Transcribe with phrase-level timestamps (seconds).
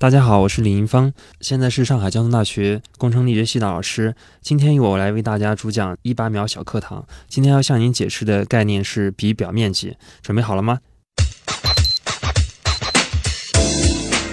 [0.00, 4.14] 大家好，我是李银芳，现在是上海交通大学工程力学系的老师。
[4.40, 7.04] 今天由我来为大家主讲一八秒小课堂。
[7.28, 10.78] 今天要向您解释的概念是比表面积，准备好了吗？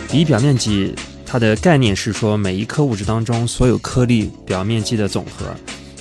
[0.10, 0.96] 比表面积，
[1.26, 5.54] 它的概念是说每一颗物质当中所有颗粒表面积的总和。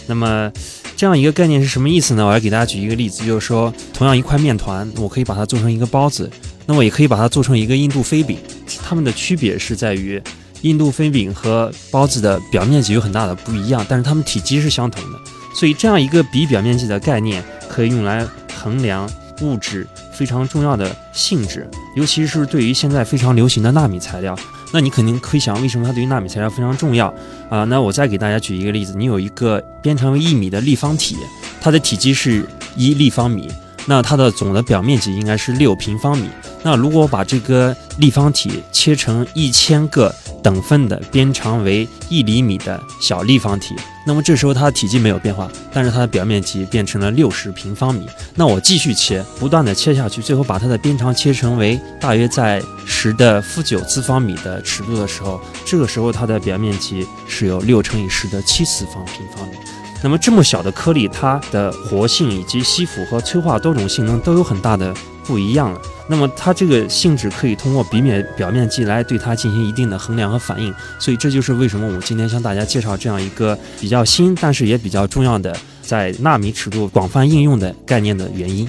[0.07, 0.49] 那么
[0.97, 2.25] 这样一个概念是什么意思呢？
[2.25, 6.31] 我来给大家举一个例子，就是说同样一块面团，我可以把它做成一个包子。
[6.67, 8.39] 那么也可以把它做成一个印度飞饼，
[8.83, 10.21] 它们的区别是在于，
[10.63, 15.19] 印度飞饼和包子的表面积有很大的不一样，但是它们体积是相同的。
[15.55, 19.09] 所以这样一个比表面积的概念，可以用来衡量
[19.43, 24.37] 物质非常重要的性质，尤其是对于现在非常流行的纳米材料。
[24.73, 27.07] 那你肯定可以想，为什么它对于纳米材料非常重要
[27.49, 27.63] 啊？
[27.65, 31.17] 那我再给大家举一个例子，你有一个编程为一米的立方体，
[31.61, 33.49] 它的体积是一立方米。
[33.87, 36.29] 那它的总的表面积应该是六平方米。
[36.63, 40.13] 那如果把这个立方体切成一千个
[40.43, 48.07] 等分的边长为一厘米的小立方体，那么这时候它的体积没有变化，但是它的表面积变成了六十平方米。
[48.35, 59.55] 那我继续切，不断的切下去，最后把它的边长切成为大约在十的负九次方米的尺度的时候，这个时候它的表面积是有六乘以十的七次方平方米。
[60.03, 64.95] 那么这么小的颗粒，它的活性以及吸附和催化多种性能都有很大的
[65.25, 65.81] 不一样了。
[66.09, 70.73] 那么它这个性质可以通过比面表面积来对它进行一定的衡量和反应。
[70.99, 78.69] 所以这就是为什么我今天向大家介绍这样一个比较新，但是也比较重要的在纳米尺度广泛应用的概念的原因。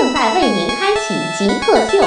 [0.00, 1.98] 正在为您开启极客秀。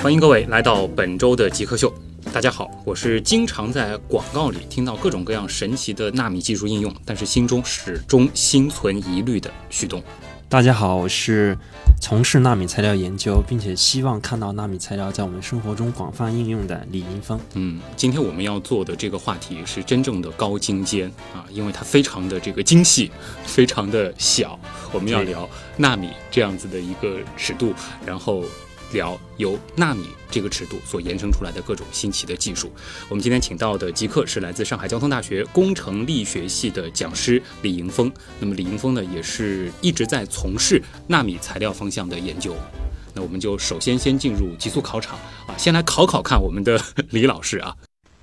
[0.00, 1.94] 欢迎各位来到本周的极客秀。
[2.32, 10.02] 大家好，我是经常在广告里听到各种各样神奇的纳米技术应用，但是心中始终心存疑虑的旭东。
[10.48, 11.56] 大家好，我是
[12.00, 17.38] 从事纳米材料研究，并且希望看到纳米材料在我们生活中广泛应用的李银峰。
[17.54, 23.10] 嗯，今天我们要做的这个话题是真正的高精尖啊，因为它非常的这个精细，
[23.44, 24.58] 非常的小。
[24.92, 27.74] 我们要聊纳米这样子的一个尺度，
[28.06, 28.42] 然后。
[28.92, 32.72] 聊由纳米这个尺度所延伸出来的各种新奇的技术。
[33.08, 38.12] 我们今天请到的极客是来自上海交通大学工程力学系的讲师李迎峰。
[38.40, 42.54] 那么李迎峰呢，也是一直在从事纳米材料方向的研究。
[43.14, 47.74] 那我们就首先先进入极速考场啊，先来考考看我们的 李老师啊。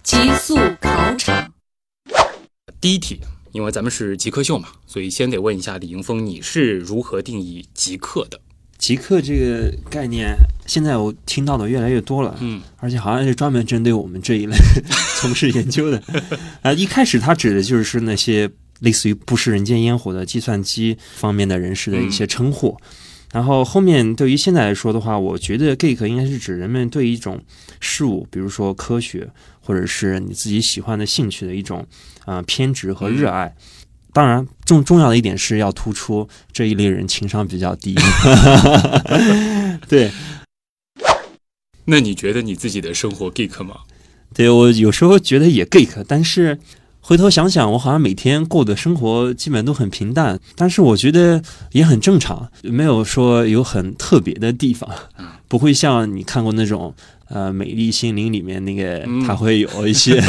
[0.04, 1.52] 极速考场，
[2.80, 3.20] 第一题，
[3.52, 8.40] 因为咱们是极客秀嘛，所以先得问一下李迎峰，你是如何定义极客的？
[8.78, 14.56] 极客这个概念，现在我听到的越来越多了，嗯，而且好像是专门针对我们这一类
[15.20, 16.02] 从事研究的。
[16.62, 18.50] 啊，一开始它指的就是那些
[18.82, 22.78] 类似于不食人间烟火的计算机方面的人士的一些称呼。
[23.32, 27.42] 然后后面对于现在来说的话，我觉得 geek 应该是指人们对一种
[27.80, 29.28] 事物，比如说科学
[29.60, 31.86] 或者是你自己喜欢的兴趣的一种
[32.26, 33.54] 啊偏执和热爱。
[34.16, 37.94] 当然，重重要的一点是要突出这一类人情商比较低。
[39.90, 40.10] 对，
[41.84, 43.80] 那你觉得你自己的生活 geek 吗？
[44.34, 46.58] 对我有时候觉得也 geek，但是
[47.02, 54.90] 回头想想，我好像每天过的生活基本都很平淡，但是我觉得也很正常，没有说有很特别的地方，
[55.56, 56.94] 不会像你看过那种。
[57.28, 60.22] 呃，美丽心灵里面那个，它会有一些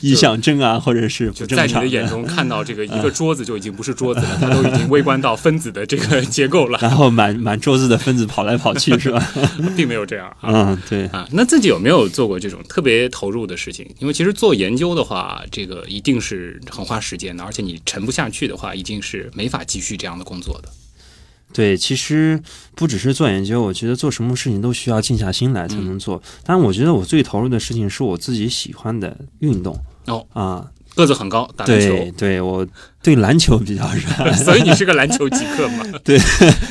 [0.00, 6.78] 臆想症啊，或者是就在你的眼中看到这个一个桌子就已经不是桌子了，它都已经微观到分子的这个结构了。
[6.80, 9.22] 然后满满桌子的分子跑来跑去，是吧？
[9.76, 10.34] 并没有这样。
[10.42, 11.28] 嗯，对啊。
[11.32, 13.86] 那自己有没有做过这种特别投入的事情？
[13.98, 20.70] 因为其实做研究的话，这个一定是很花时间的，而且你沉不下去的话，一定是没法继续这样的工作的。
[21.56, 22.38] 对，其实
[22.74, 26.22] 不只是做研究，我觉得做什么事情都需要静下心来才能做。
[26.44, 29.74] 但我觉得我最投入的事情是我自己喜欢的运动
[30.04, 32.66] 哦啊，个子很高，打篮球，对，我
[33.02, 35.86] 对篮球比较热爱， 所以你是个篮球极客嘛？
[36.04, 36.18] 对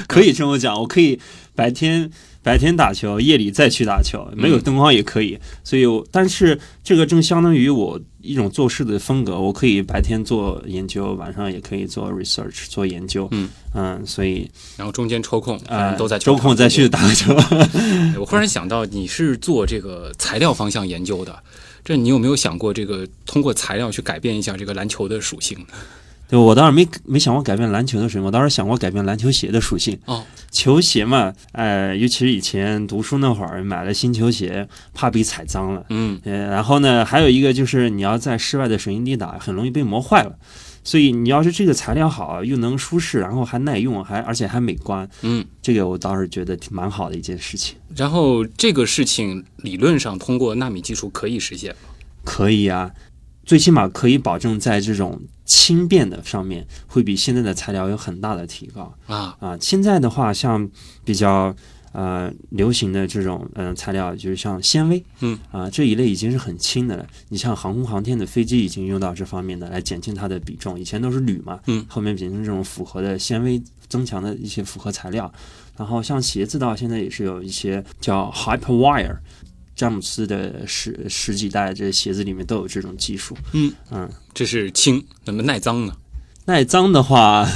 [0.07, 1.19] 可以这么讲，我可以
[1.55, 2.07] 白天
[2.43, 5.39] 白天打球，夜里再去打球，没有嗯灯光也可以。
[5.63, 13.27] 所以我，但是这个正相当于我一种做事的风格，我可以白天做研究，晚上也可以做 research 做研究。
[13.31, 17.35] 嗯嗯所以然后中间抽空，啊呃都在球周空再去打个球。
[17.35, 21.37] 哎 我忽然想到，你是做这个材料方向研究的，
[21.83, 25.65] 这你有没有想过，这个通过材料去改变一下这个篮球的属性呢？
[26.27, 29.97] 对我当时没没想过改变篮球的属性，我当时想过改变篮球鞋的属性。
[30.05, 35.85] 哦，球鞋嘛，呃，尤其是以前读书那会儿买了新球鞋，怕被踩脏了。
[35.89, 40.35] 嗯，呃，然后呢，还有一个就是你要在室外的水泥地打，很容易被磨坏了。
[40.83, 47.75] 所以你要是这个材料好，又能舒适，然后还耐用，还而且还美观，嗯，这个我倒是觉得挺蛮好的一件事情。
[47.95, 51.89] 然后这个事情理论上通过纳米技术可以实现吗？
[52.23, 52.91] 可以啊，
[53.45, 59.57] 最起码可以保证在这种轻便的上面，会比现在的材料有很大的提高啊，啊。
[59.61, 60.67] 现在的话，像
[61.03, 61.55] 比较
[61.91, 67.05] 呃流行的这种嗯、呃材料，就是像纤维，嗯啊这一类已经是很轻的了。
[67.29, 75.31] 你像航空航天的飞机已经用到这方面的来减轻它的比重，以前都是铝嘛，嗯后面变成这种复合的纤维增强的一些复合材料。
[75.77, 79.17] 然后像鞋子到现在也是有一些叫 Hyperwire。
[79.75, 83.35] 詹姆斯的十十几代这鞋子里面都有这种技术。
[83.51, 85.95] 嗯嗯，这是轻，那么耐脏呢？
[86.45, 87.47] 耐脏的话，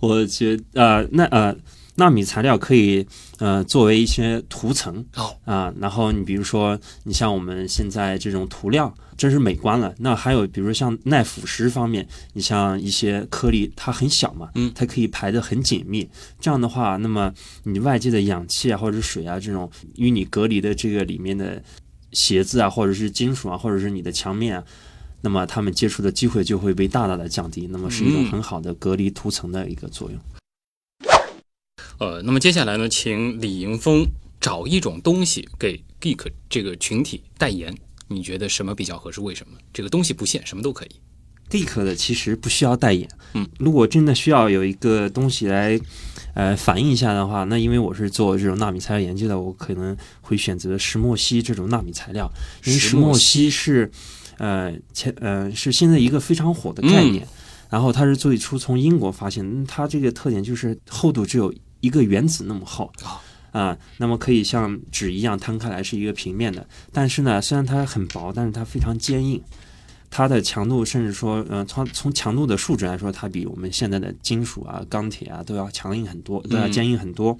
[0.00, 1.56] 我觉呃那呃
[2.00, 3.06] 纳米材料可以
[3.38, 9.94] 呃作为一些涂层哦啊、然后你比如说你像我们现在这种涂料，真是美观了。
[9.98, 16.08] 那还有比如像耐腐蚀方面，你像一些颗粒它很小嘛，嗯它可以排得很紧密。
[16.40, 17.30] 这样的话，那么
[17.64, 21.62] 你外界的氧气啊或者水啊这种与你隔离的这个里面的
[22.12, 24.64] 鞋子啊或者是金属啊或者是你的墙面啊。
[25.20, 30.18] 那么它们接触的机会就会被大大的降低，那么是一种嗯很好的隔离涂层的一个作用。
[32.00, 34.06] 呃，那么接下来呢，请李迎峰
[34.40, 37.74] 找一种东西给 geek 这个群体代言，
[38.08, 39.20] 你觉得什么比较合适？
[39.20, 39.58] 为什么？
[39.70, 40.90] 这个东西不限，什么都可以。
[41.50, 45.78] geek 的其实不需要代言，嗯，如果真的需要有一个东西来，
[46.32, 52.30] 呃，反映一下的话，那因为我是做这种纳米材料研究的，我可能会选择石墨烯这种纳米材料，
[52.64, 53.90] 因为石墨烯是，
[54.38, 57.28] 呃，前呃是现在一个非常火的概念，
[57.68, 62.92] 然后它是最初从英国发现它这个特点就是厚度只有一个原子那么厚。
[63.52, 69.42] 啊，那么可以像纸一样摊开来是一个平面的，但是呢，虽然它很薄，但是它非常坚硬，
[70.08, 77.36] 它的强度甚至说，呃，从从强度的数值来说，它比我们现在的金属啊、钢铁啊都要强硬很多，都要坚硬很多。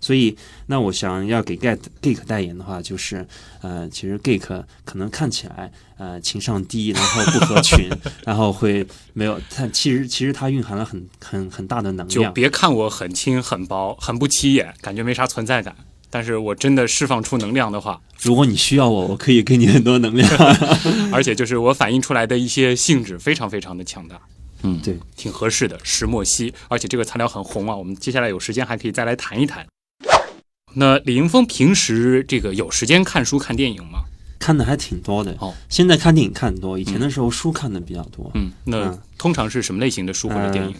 [0.00, 0.36] 所以，
[0.66, 3.26] 那我想要给 Get Geek 代言的话，就是
[3.60, 7.88] 呃，其实 Geek 可能看起来呃情商低，然后不合群，
[8.24, 12.08] 然后会没有，但其实其实它蕴含了很很很大的能量。
[12.08, 15.76] 就别看我很轻很薄，很不起眼，感觉没啥存在感。
[16.12, 20.28] 但是我真的释放出能量的话，如果你需要我，我可以给你很多能量。
[21.12, 24.20] 而且就是我反映出来的一些性质非常非常的强大。
[24.62, 27.76] 嗯，对，挺合适的石墨烯，而且这个材料很红啊。
[27.76, 29.64] 我们接下来有时间还可以再来谈一谈。
[30.74, 34.04] 那李迎峰平时这个有时间看书看电影吗？
[34.38, 35.36] 看的还挺多的。
[35.38, 38.30] 哦，现在看电影看的多，以前的时候书看的比较多。
[38.34, 40.74] 嗯，那嗯通常是什么类型的书或者电影？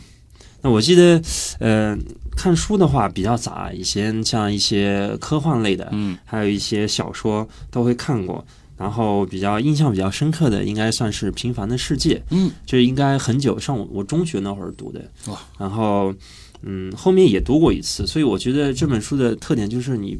[0.62, 1.20] 那我记得，
[1.58, 1.96] 呃，
[2.36, 8.44] 看书的话比较杂，以前像一些科幻类的，嗯还有一些小说都会看过。
[8.76, 15.02] 然后比较印象比较深刻的，应该算是《平凡的世界》，嗯，这应该很久上我我中学那会儿读的。
[15.26, 16.14] 哇，然后
[16.62, 20.18] 嗯，后面也读过一次，所以我觉得这本书的特点就是你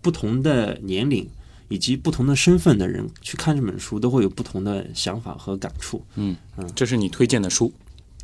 [0.00, 1.28] 不同的年龄
[1.68, 6.02] 以及不同的身份的人去看这本书，都会有不同的想法和感触。
[6.16, 7.72] 嗯嗯这是你推荐的书，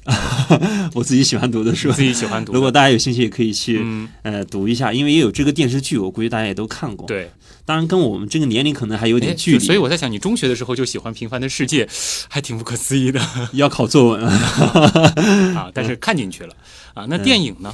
[0.95, 2.53] 我自己喜欢读的书，自己喜欢读。
[2.53, 7.31] 如果大家有兴趣，也可以去、嗯，呃读一下，因为也有这个电视剧，我估计大家也都看过。，对，
[7.65, 11.85] 当然跟我们这个年龄可能还有有点距离，所以我在想，你中学的时候就喜欢《平凡的世界》，
[12.29, 13.21] 还挺不可思议的
[13.53, 14.25] 要考作文。
[15.55, 15.71] 啊。
[15.75, 16.55] 但是看进去了
[16.95, 17.07] 啊。
[17.09, 17.73] 那电影呢？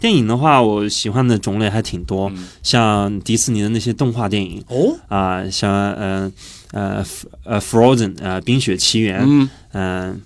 [0.00, 6.32] 电影的话，我喜欢的种类还挺多，嗯像迪士尼的那些动画电影哦，啊、像呃
[6.72, 7.04] 呃
[7.44, 10.22] 呃 Frozen 呃冰雪奇缘，嗯嗯、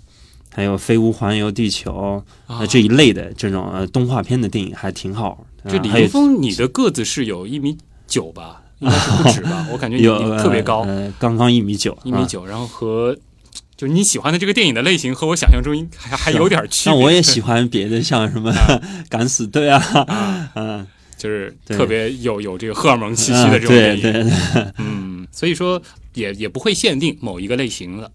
[0.54, 5.44] 还有飞屋环游地球啊呃这一类的这种呃动画片的电影还挺好。
[5.66, 8.62] 这呃还有李易峰，你的个子是有一米九吧？
[8.78, 9.66] 应该是不止吧？
[9.72, 10.04] 我感觉你
[10.38, 13.16] 特别高，呃，刚刚一米九，啊一米九，然后和
[13.76, 16.92] 就你喜欢的这个电影的类型和我想象中还还有点区别。
[16.92, 18.54] 那我也喜欢别的，像什么
[19.08, 24.02] 敢死队啊，啊， 嗯，就是特别有有这个荷尔蒙气息啊的这种电影。
[24.02, 24.32] 对对对
[24.78, 25.80] 嗯，所以说
[26.12, 28.10] 也也不会限定某一个类型的。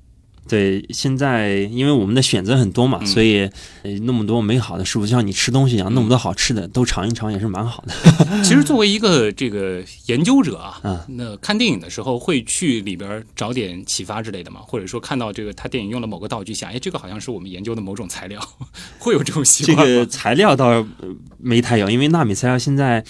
[0.49, 3.41] 对，现在因为我们的选择很多嘛，嗯所以
[3.83, 7.93] 呃那么多美好的事物，就像你吃东西一样，那么多好吃的都尝一尝也是蛮好的。
[8.43, 14.59] 其实作为一个这个研究者啊， 嗯那看电影的时候会去里边找点启发之类的嘛？
[14.61, 18.41] 或者说看到这个他电影用了某个道具，想，哎，这个好像是我们研究的某种材料，
[18.97, 20.85] 会有这种习这惯材料倒呃
[21.37, 23.03] 没太有，因为纳米材料现在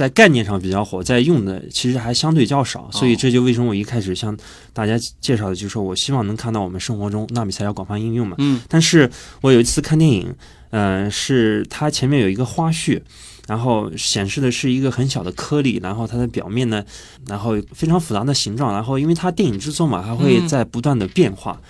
[0.00, 4.34] 在概念上比较火，在用的其实还相对较少，所以这就为什么我一开始向
[4.72, 8.36] 大家介绍的，就是说我希望能看到我们生活中纳米材料广泛应用嘛。
[8.38, 9.10] 嗯但是
[9.42, 10.34] 我有一次看电影，
[10.70, 13.02] 呃，是它前面有一个花絮。
[13.48, 16.84] 然后显示的是一个很小的颗粒，然后它的表面呢，
[17.26, 21.68] 然后非常复杂的形状，然后因为它电影制作嘛，它会嗯在不断的变化，嗯、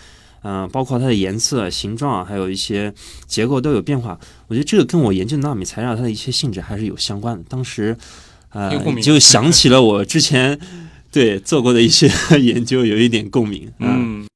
[0.72, 2.92] 包括它的颜色、形状，还有一些
[3.26, 4.18] 结构都有变化。
[4.48, 7.44] 我觉得这个跟我研究纳米材料它的一些性质还是有相关的。
[7.48, 7.96] 当时，
[8.52, 10.58] 呃就想起了我之前
[11.12, 13.70] 对做过的一些 研究，有一点共鸣。
[13.78, 14.26] 嗯，嗯，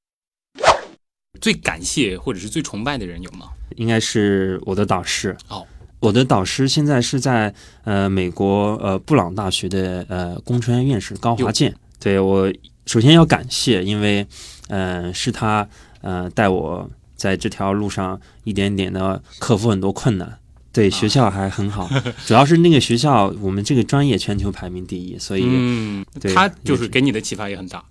[1.40, 3.50] 最感谢或者是最崇拜的人有吗？
[3.76, 5.36] 应该是我的导师。
[5.48, 5.66] 哦，
[5.98, 11.74] 我的导师现在是在呃美国呃布朗大学的呃工程院院士高华健。
[11.98, 12.52] 对我
[12.86, 14.24] 首先要感谢，因为
[14.68, 15.66] 呃是他
[16.04, 20.38] 呃带我在这条路上一点点的克服很多困难。
[20.72, 21.88] 对学校还很好，
[22.26, 27.84] 主要是那个学校我们这个专业全球排名第一，所以、嗯，对他就是给你的启发也很大。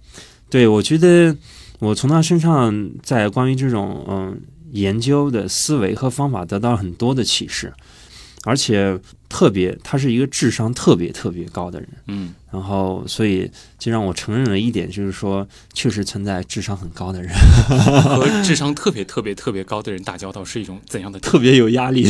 [0.50, 1.34] 对，我觉得
[1.80, 4.38] 我从他身上在关于这种嗯
[4.74, 7.74] 研究的思维和方法得到了很多的启示，
[8.44, 9.00] 而且
[9.34, 13.50] 特别他是一个智商特别特别高的人，嗯，然后所以
[13.80, 17.32] 就让我承认了一点，就是说确实存在智商很高的人，
[18.16, 22.08] 和智商特别特别特别高的人打交道是一种怎样的特别有压力，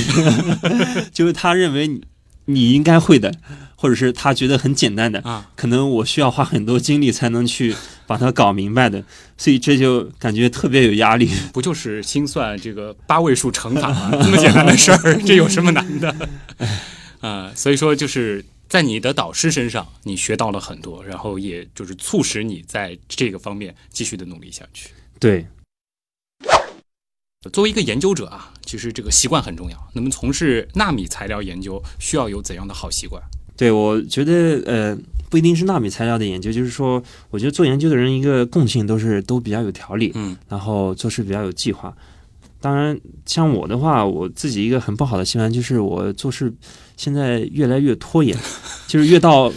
[1.14, 2.04] 就是他认为你
[2.46, 3.34] 你应该会的，
[3.78, 5.50] 或者是他觉得很简单的，啊？
[5.56, 7.74] 可能我需要花很多精力才能去
[8.06, 9.02] 把它搞明白的，
[9.38, 11.30] 所以这就感觉特别有压力。
[11.54, 14.12] 不就是心算这个八位数乘法吗？
[14.22, 16.14] 这么简单的事儿，这有什么难的？
[17.24, 24.90] 啊、所以说就是在你的导师身上，你学到了很多，然后也就是促使你在这个方面继续的努力下去。
[25.20, 25.48] 对，
[27.54, 29.90] 作为一个研究者啊，其实这个习惯很重要。
[29.94, 33.24] 那么从事纳米材料研究需要有怎样的好习惯？
[33.56, 34.98] 对，我觉得呃，
[35.30, 41.96] 不一定是纳米材料的研究，就是说，我觉得做研究的人一个共性都是都比较有条理，嗯然后做事比较有计划。
[42.60, 46.52] 当然，像我的话，我自己一个很不好的习惯就是我做事
[46.98, 48.38] 现在越来越拖延，
[48.88, 49.52] 就是越到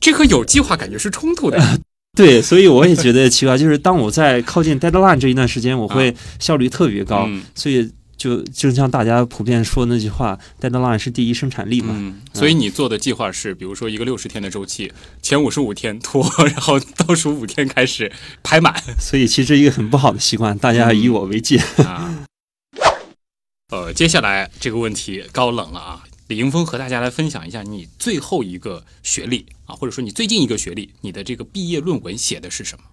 [0.00, 1.58] 这和有计划感觉是冲突的。
[2.16, 11.94] 对，所以我也觉得奇怪，就是当我在靠近 deadline 这一段时间，我会效率特别高，嗯所以就就像大家普遍说的那句话，deadline 是第一生产力嘛。
[11.96, 18.10] 嗯，所以你做的计划是，比如说一个六十天的周期，前五十五天拖，然后倒数五天开始
[18.42, 21.58] 排满 所以其实一个很不好的习惯，大家以我为戒。
[21.78, 22.26] 啊。
[23.70, 32.84] 呃，接下来这个问题高冷了啊，李迎峰和大家来分享一下你最后一个学历啊，或者说你最近一个学历，你的这个毕业论文写的是什么？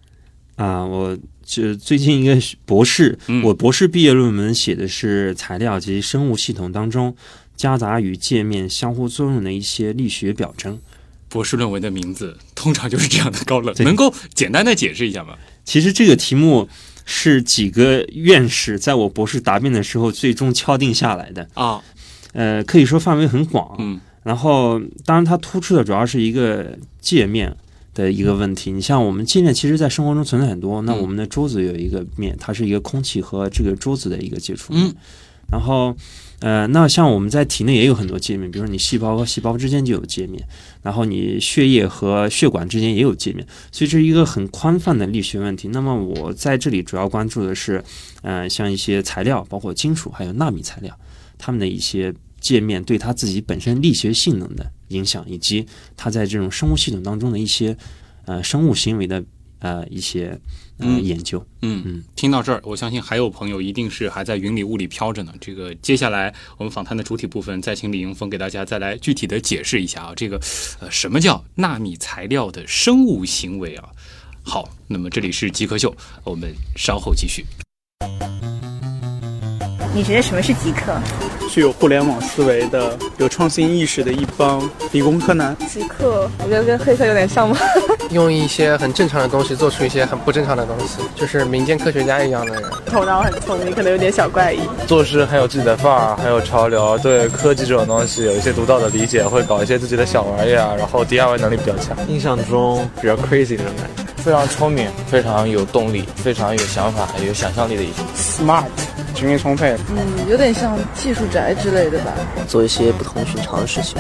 [0.66, 1.16] 啊，我
[1.46, 7.16] 就最近一个博士，嗯我博士毕业论文写的是材料及生物系统当中
[7.56, 10.82] 夹杂与界面相互作用的一些力学表征。
[11.30, 15.38] 博士论文的名字通常就是这样的高冷，能够简单的解释一下吗？
[15.64, 16.68] 其实这个题目
[17.06, 21.84] 是几个院士在我博士答辩的时候最终敲定下来的，啊，
[22.38, 23.76] 呃，可以说范围很广。
[23.80, 27.56] 嗯然后，当然它突出的主要是一个界面
[27.94, 28.72] 的一个问题。
[28.72, 30.82] 你像我们界面，其实在生活中存在很多。
[30.82, 34.86] 那嗯我们的桌子有一个面，它是一个空气和这个桌子的一个接触面。
[34.86, 34.96] 嗯
[35.50, 35.96] 然后，
[36.42, 40.46] 呃，那像我们在体内也有很多界面，比如说你细胞和细胞之间就有界面，
[40.84, 45.70] 然后你血液和血管之间也有界面，所以这是一个很宽泛的力学问题。
[45.70, 47.82] 那么我在这里主要关注的是，
[48.24, 50.94] 呃，像一些材料，包括金属还有纳米材料，
[51.38, 55.66] 它们的一些界面对他自己本身力学性能的影响，以及
[55.96, 57.78] 他在这种生物系统当中的一些
[58.26, 59.24] 呃生物行为的
[59.60, 60.40] 呃一些
[60.78, 61.46] 呃嗯研究。
[61.62, 65.34] 嗯嗯，听到这儿，我相信还有朋友一定是还在云里雾里飘着呢。
[65.42, 70.40] 这个接下来我们访谈的主体部分，再请李迎峰给大家再来具体的解释一下啊，这个
[70.80, 73.90] 呃什么叫纳米材料的生物行为啊？
[74.44, 77.46] 好，那么这里是极客秀，我们稍后继续。
[79.98, 80.94] 你觉得什么是极客？
[81.50, 84.62] 具有互联网思维的、有创新意识的一帮
[84.92, 85.58] 理工科男。
[85.68, 87.58] 极客，我觉得跟黑客有点像吗？
[88.12, 92.64] 用一些很正常的东西做出一些很不正常的东西，就是民间科学家一样的人。
[92.86, 94.60] 头脑很聪明，可能有点小怪异。
[94.86, 101.98] 做事很有自己的范儿，很有潮流，对科技这种东西有一些独到的理解，会搞一些自己的小玩意儿，然后 DIY 能力比较强。
[102.08, 104.04] 印象中比较 crazy 那种感觉。
[104.18, 108.04] 非常聪明，非常有动力，非常有想法、有想象力的一些。
[108.16, 108.66] smart，
[109.18, 109.76] 精力充沛。
[109.90, 112.14] 嗯，有点像技术宅之类的吧。
[112.48, 113.98] 做一些不同寻常的事情。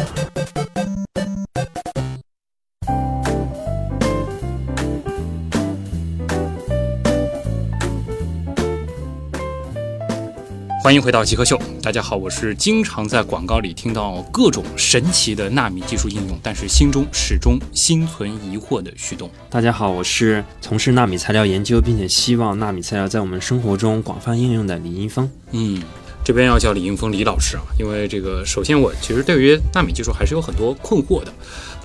[10.87, 19.29] 欢迎回到极客秀，大家好，我是经常在广告里听到各种神奇的纳米技术应用，但是心中始终心存疑惑的徐东。
[19.49, 25.29] 大家好，我是从事纳米材料研究，并且希望纳米材料在我们生活中广泛应用的李英峰。
[25.51, 25.83] 嗯，
[26.23, 31.33] 这边要叫李英峰李老师啊，因为这个，首先我其实对于纳米技术还是有很多困惑的。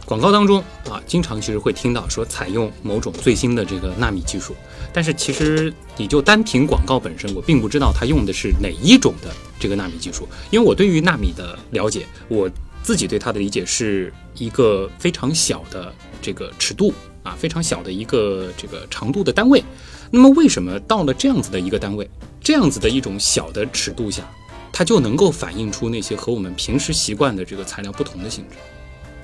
[0.05, 4.55] 广告当中啊，经常其实会听到说采用某种最新的这个纳米技术，
[4.93, 12.51] 但是其实你就单凭广告本身，我并不知道它用的是哪一种的这个纳米技术，因为我对于纳米的了解，我
[12.83, 19.63] 自己对它的理解是一个非常小的这个尺度啊，非常小的一个这个长度的单位。
[20.11, 22.09] 那么为什么到了这样子的一个单位，
[22.41, 24.23] 这样子的一种小的尺度下，
[24.71, 28.57] 它就能够反映出那些和我们平时习惯的这个材料不同的性质？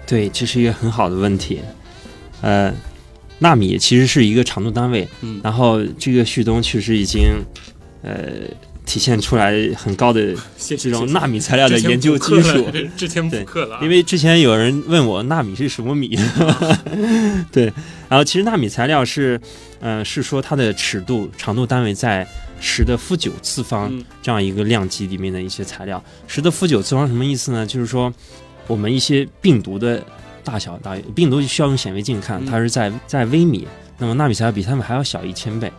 [0.07, 1.61] 对，这是一个很好的问题。
[2.41, 2.73] 呃，
[3.40, 7.23] 纳米其实是一个长度单位，嗯，然后这个旭东确实已经
[8.02, 8.12] 呃
[8.85, 12.66] 体现出来很高的这种纳米材料的研究技术。
[12.97, 16.18] 之前补课了，啊因为之前有人问我纳米是什么米，
[17.52, 17.73] 对，
[18.09, 19.40] 然后其实纳米材料是，
[19.80, 22.26] 呃，是说它的尺度长度单位在
[22.61, 26.02] 十的负九次方嗯这样一个量级里面的一些材料。
[26.26, 27.64] 十的负九次方什么意思呢？
[27.66, 28.12] 就是说
[28.66, 30.02] 我们一些病毒的
[30.49, 35.71] 大小大约，病毒需要用显微镜看，嗯它是在在微米，那么纳米材料比它们还要小一千倍，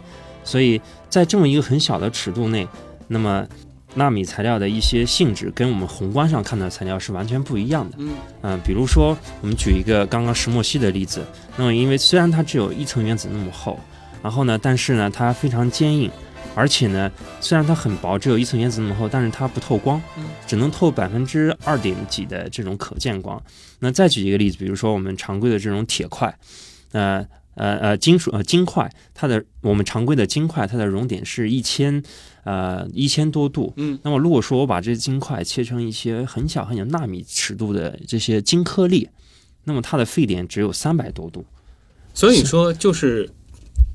[0.44, 2.68] 所以在这么一个很小的尺度内，
[3.08, 3.44] 那么
[3.96, 7.98] 纳米材料的一些性质跟我们宏观上看到的材料是完全不一样的。
[7.98, 8.10] 嗯
[8.44, 11.26] 嗯、比如说我们举一个刚刚石墨烯的例子，
[11.58, 13.80] 那么因为虽然它只有一层原子那么厚，
[14.22, 16.12] 然后呢，但是呢它非常坚硬，
[16.60, 23.42] 而且呢虽然它很薄，只有一层原子那么厚，但是它不透光嗯，只能透百分之二点几的这种可见光。
[23.80, 26.38] 那再举一个例子，比如说我们常规的这种铁块，
[26.92, 27.26] 呃。
[27.56, 32.02] 呃呃，金属呃金块，它的我们常规的金块，它的熔点是一千
[32.46, 33.74] 呃一千多度。
[33.76, 39.10] 嗯，那么如果说我把这金块切成一些很小很小纳米尺度的这些金颗粒，
[39.66, 41.46] 那么它的沸点只有三百多度。
[42.14, 43.30] 所以说就是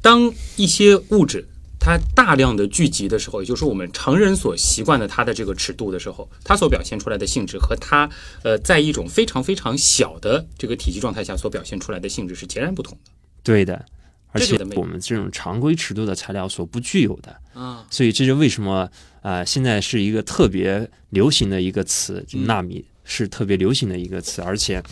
[0.02, 1.48] 当一些物质。
[1.84, 8.08] 它大量的聚集的时候，也就是我们常人所习惯的它的这个尺度的时候，它所表现出来的性质和它
[8.42, 13.10] 呃在一种非常非常小的这个体积状态下所表现出来的性质是截然不同的
[13.42, 13.84] 对的，
[14.32, 17.36] 而且我们这种常规尺度的材料所不具有的。
[17.52, 17.84] 啊。
[17.90, 24.82] 所以这就为什么啊、呃现在是一个特别流行的一个词，纳米是特别流行的一个词，而且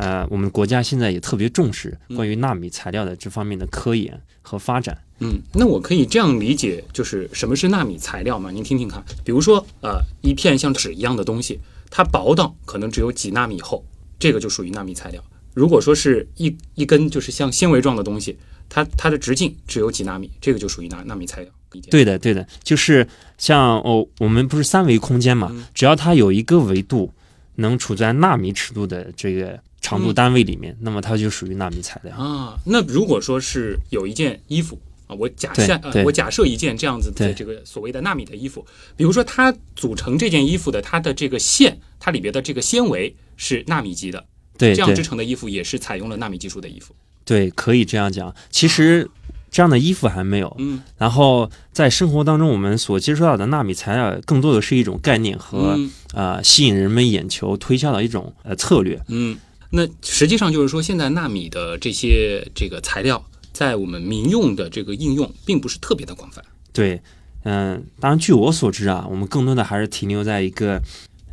[0.00, 4.96] 呃，我们国家现在也特别重视关于纳米材料的这方面的科研和发展。
[5.18, 8.50] 嗯，那我可以这样理解，就是什么是纳米材料吗？
[8.50, 11.60] 您听听看，比如说，呃，一片像纸一样的东西，
[11.90, 13.84] 它薄到可能只有几纳米厚，
[14.18, 15.22] 这个就属于纳米材料。
[15.52, 18.38] 如果说是一一根就是像纤维状的东西，
[18.70, 21.50] 它它的直径只有几纳米，这个就属于纳纳米材料。
[21.90, 27.12] 对的，对的，就是像哦，我们不是三维空间嘛，嗯只要它有一个维度
[27.56, 32.16] 能处在纳米尺度的这个长度单位里面，那么它就属于纳米材料。
[32.16, 38.64] 啊，那如果说是有一件衣服啊，我假设呃，我假设一件这样子的这个所谓的纳米的衣服，
[38.96, 44.24] 比如说它组成这件衣服的它的这个线，它里边的这个纤维是纳米级的，
[44.58, 46.94] 对对这样制成的衣服也是采用了纳米技术的衣服。
[47.24, 48.34] 对，可以这样讲。
[48.50, 49.08] 其实
[49.50, 50.54] 这样的衣服还没有。
[50.58, 59.00] 嗯然后在生活当中，我们所接触到的纳米材料，更多的是一种概念和嗯呃吸引人们眼球、推销的一种呃策略。
[59.08, 59.36] 嗯，
[59.70, 66.44] 那实际上就是说，现在纳米的这些这个材料，在我们民用的这个应用，并不是特别的广泛。
[66.72, 67.00] 对，
[67.44, 70.82] 嗯、当然，据我所知啊，我们更多的还是停留在一个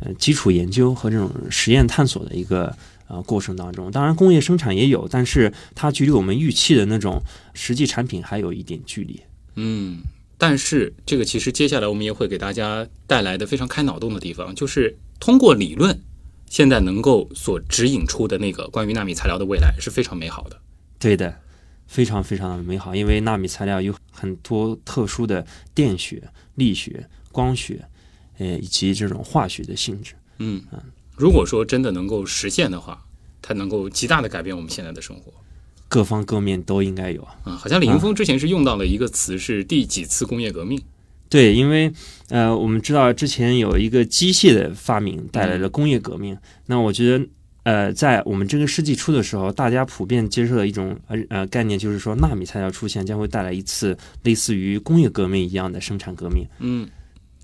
[0.00, 2.72] 呃基础研究和这种实验探索的一个
[3.08, 3.90] 呃过程当中。
[3.90, 7.20] 当然，工业生产也有，但是它距离我们预期的那种
[7.54, 9.20] 实际产品还有一点距离。
[9.56, 9.98] 嗯，
[10.36, 16.00] 但是这个其实接下来我们也会给大家带来的非常开脑洞的地方，就是通过理论，
[16.48, 20.60] 现在能够所指引出的那个关于纳米材料的未来是非常美好的。
[20.98, 21.40] 对的，
[21.86, 26.22] 非常非常的美好，因为纳米材料有很多特殊的电学、
[26.56, 27.88] 力学、光学，
[28.38, 30.14] 呃，以及这种化学的性质。
[30.38, 30.80] 嗯嗯，
[31.16, 33.04] 如果说真的能够实现的话，
[33.40, 35.32] 它能够极大的改变我们现在的生活。
[35.88, 37.22] 各方各面都应该有。
[37.44, 40.82] 啊，好像李云峰之前是用到了一个词，是第几次工业革命？
[41.28, 41.92] 对，因为
[42.28, 46.36] 呃，我们知道之前有一个机械的发明带来了工业革命，
[46.66, 47.24] 那我觉得
[47.64, 56.46] 呃，在我们这个世纪初的时候，大家普遍接受的一种呃呃概念，就是说纳米材料出现将会带来一次类似于工业革命一样的生产革命。
[56.60, 56.88] 嗯，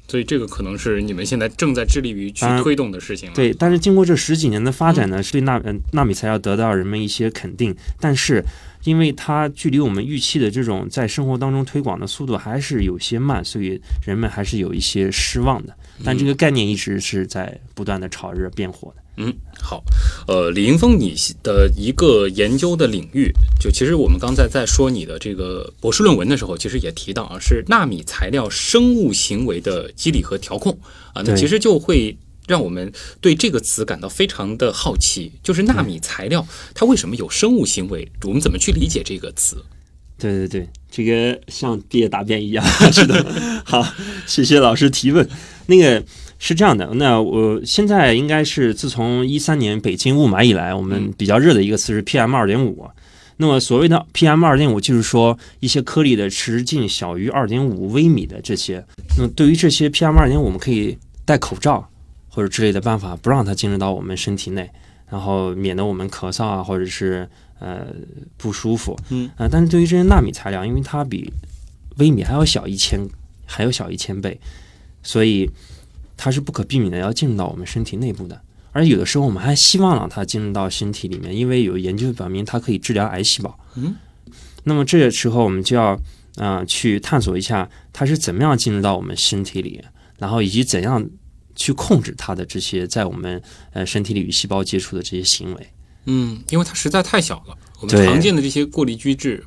[0.09, 3.35] 所以这个可能是你们现在正在致力于去推动的事情了。
[3.35, 8.43] 对，但是经过这十几年的发展呢，是对纳呃纳米材料得到人们一些肯定，但是
[8.85, 15.75] 因为它距离我们预期的这种在生活当中推广的速度还是有些慢，所以人们还是有一些失望的。
[16.05, 19.03] 但这个概念一直是在不断的炒热变火的。
[19.17, 19.81] 嗯，好，
[20.27, 30.77] 呃，李迎峰，你的一个研究的领域，就其实我们刚才在说你的这个博士论文的时候，其实也提到啊，是纳米材料生物行为的机理和调控
[31.13, 32.17] 啊，那其实就会
[32.47, 38.11] 让我们对这个词感到非常的好奇，就是纳米材料它为什么有生物行为？
[38.25, 39.57] 我们怎么去理解这个词？
[40.17, 43.25] 对对对，这个像毕业答辩一样， 是的。
[43.67, 43.85] 好，
[44.27, 45.29] 谢谢老师提问。
[45.67, 46.03] 那个
[46.39, 52.87] 是这样的，那我现在应该是自从一三年北京雾霾以来，我们比较热的一个词是 PM 二点五。
[53.39, 58.85] 那么所谓的 PM 二点五，就是说一些颗粒的直径小于二点五微米的这些。
[59.17, 61.91] 那么对于这些 PM 二点五，我们可以戴口罩
[62.35, 64.69] 或者之类的办法，不让它进入到我们身体内，
[65.09, 67.29] 然后免得我们咳嗽啊，或者是
[67.61, 67.87] 呃
[68.37, 68.99] 不舒服。
[69.11, 71.33] 嗯啊、但是对于这些纳米材料，因为它比
[71.99, 72.99] 微米还要小一千，
[73.47, 74.41] 还要小一千倍，
[75.05, 75.49] 所以
[76.17, 78.41] 它是不可避免的要进入到我们身体内部的。
[78.73, 83.57] 而有的时候，我们还希望让它进入到身体里面，因为有研究表明它可以治疗癌细胞。
[83.77, 83.95] 嗯，
[84.65, 85.93] 那么这个时候我们就要
[86.37, 89.81] 啊、呃去探索一下它是怎么样进入到我们身体里，
[90.19, 91.09] 然后以及怎样
[91.55, 95.69] 去控制它的这些在我们呃身体里与细胞接触的这些行为。
[96.07, 99.45] 嗯，因为它实在太小了，我们常见的这些过滤机制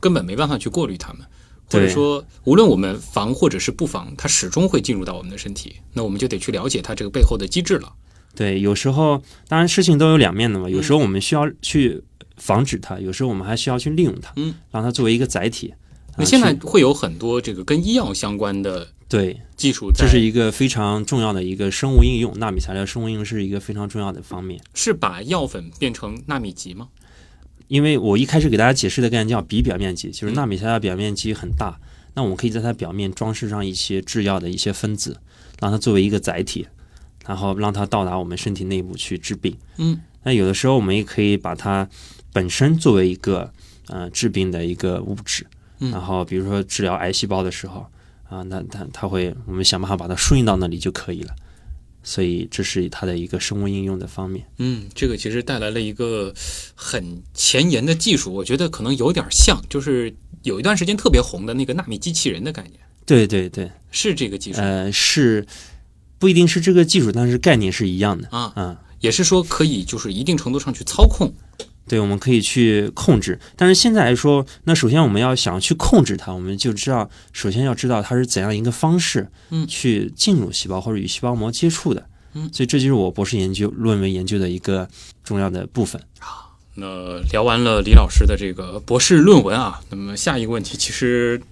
[0.00, 1.24] 根本没办法去过滤它们，
[1.70, 7.92] 或者说无论我们防或者是不防，它始终会进入到我们的身体，那我们就得去了解它这个背后的机制了。
[8.34, 12.02] 对，有时候当然事情都有两面的嘛，有时候我们需要去
[12.36, 15.68] 防止它，有时候我们还需要去利用它，嗯，让它作为一个载体。
[15.68, 15.76] 啊
[16.14, 24.58] 那现在会有很多这个跟医药相关的对，技术，这是一个非常重要的一个生物应用，纳米材料生物应用是一个非常重要的方面。
[24.72, 26.88] 是把药粉变成纳米级吗？
[27.68, 31.78] 因为我一开始给大家解释的概念叫比表面积，嗯就是纳米材料表面积很大，
[32.14, 35.18] 那我们可以在它表面装饰上一些制药的一些分子，
[35.60, 36.66] 让它作为一个载体，
[37.26, 39.54] 然后让它到达我们身体内部去治病。
[39.76, 41.86] 嗯，那有的时候我们也可以把它
[42.32, 43.52] 本身作为一个
[43.88, 45.46] 呃治病的一个物质，
[45.80, 47.86] 嗯然后比如说治疗癌细胞的时候
[48.32, 51.34] 啊，那它它会我们想办法把它输运到那里就可以了。
[52.04, 54.44] 所以这是它的一个生物应用的方面。
[54.58, 56.34] 嗯，这个其实带来了一个
[56.74, 65.46] 很前沿的技术，我觉得可能有点像，就是有一段时间特别红的那个纳米机器人的概念，对对对，是这个技术呃，是
[66.18, 68.26] 不一定是这个技术，但是概念是一样的。
[68.32, 71.32] 啊，啊，也是说可以就是一定程度上去操控。
[71.88, 73.38] 对，我们可以去控制。
[73.56, 82.06] 但是现在来说，那首先我们要想去控制它，我们就知道，首先要知道它是怎样一个方式，嗯去进入细胞或者与细胞膜接触的。
[82.34, 84.88] 嗯，所以这就是我博士研究论文研究的一个
[85.22, 86.48] 重要的部分啊。
[86.74, 91.42] 那聊完了李老师的这个博士论文啊，那么下一个问题，其实，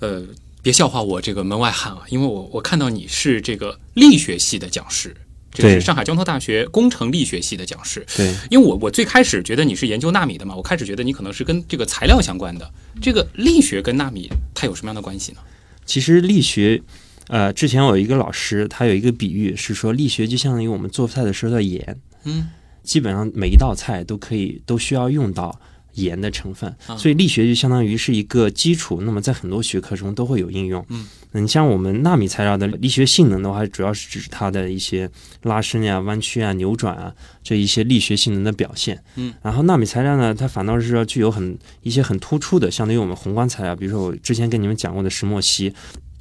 [0.00, 0.22] 呃，
[0.62, 5.16] 别笑话我这个门外汉啊，因为我我看到你是这个力学系的讲师，
[5.52, 8.06] 这是上海交通大学工程力学系的讲师。
[8.16, 12.70] 对，因为我我最开始觉得你是研究纳米的嘛，我开始觉得你可能是跟这个材料相关的。
[13.02, 15.38] 这个力学跟纳米它有什么样的关系呢？
[15.84, 16.80] 其实力学，
[17.26, 21.98] 呃，之前我有一个老师，他有一个比喻是说，力学就相当于我们做菜的时候的盐。
[22.24, 22.48] 嗯，
[22.84, 25.60] 基本上每一道菜都可以都需要用到
[25.94, 29.00] 盐的成分，啊所以力学就相当于是一个基础。
[29.02, 30.84] 那么在很多学科中都会有应用。
[30.88, 35.10] 嗯，你像我们纳米材料的力学性能的话，主要是指它的一些
[35.42, 39.02] 拉伸呀、弯曲啊、扭转啊这一些力学性能的表现。
[39.16, 45.72] 嗯，然后纳米材料呢，它反倒是说具有很一些很突出的，相对于我们宏观材料，比如说我之前跟你们讲过的石墨烯。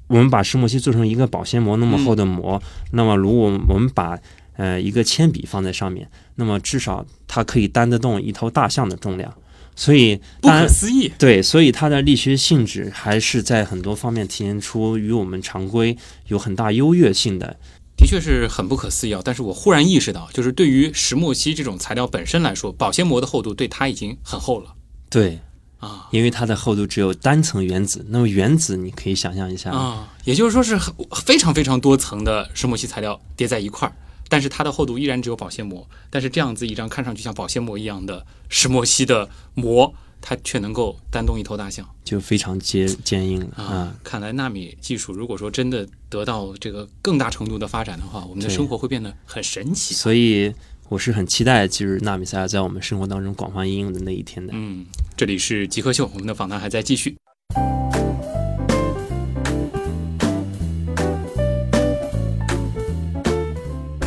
[0.07, 2.59] 我们把石墨烯做成一个保鲜膜那么厚的膜，
[2.93, 4.17] 那么如果我们把
[4.57, 9.31] 呃一个铅笔放在上面，那么至少它可以担得动一头大象的重量。
[9.75, 11.11] 所以不可思议。
[11.17, 17.57] 对，所以它的力学性质还是在很多方面体现出与我们常规有很大优越性的。
[17.97, 19.21] 的确是很不可思议啊！
[19.21, 24.73] 但是我忽然意识到，就是对于石墨烯这种材料本身来说，保鲜膜的厚度对它已经很厚了
[25.09, 25.37] 对，
[25.79, 30.13] 啊因为它的厚度只有单层原子，那么原子你可以想象一下，啊！
[30.23, 30.93] 也就是说是很
[31.25, 33.93] 非常非常多层的石墨烯材料叠在一块儿，
[34.29, 35.85] 但是它的厚度依然只有保鲜膜。
[36.09, 43.95] 但是这样子一张看上去像保鲜膜一样的石墨烯的膜，它却能够担动一头大象就非常坚坚硬了啊啊！！
[44.03, 49.93] 看来纳米技术如果说真的得到这个更大程度的发展的话，我们的生活会变得很神奇。
[49.93, 50.53] 所以
[50.89, 54.51] 我是很期待就是纳米材料在我们生活当中广泛应用的那一天的。
[54.55, 57.15] 嗯，这里是极客秀，我们的访谈还在继续。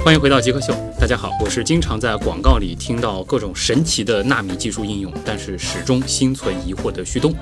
[0.04, 7.32] 欢迎回到极客秀，大家好，我是经常在广告里听到各种神奇的纳米技术应用，但是始终心存疑惑的旭东。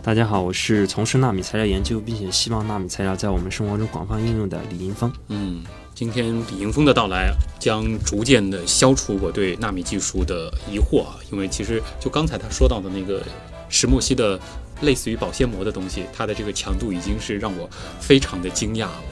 [0.00, 5.12] 大家好，我是从事纳米材料研究，并且希望纳米材料在我们生活中广泛应用的李迎峰。
[5.26, 13.24] 嗯，今天李迎峰的到来将逐渐的消除我对纳米技术的疑惑啊，因为其实就刚才他说到的那个
[13.68, 14.38] 石墨烯的
[14.82, 19.02] 类似于保鲜膜的东西，它的这个强度已经是让我非常的惊讶了。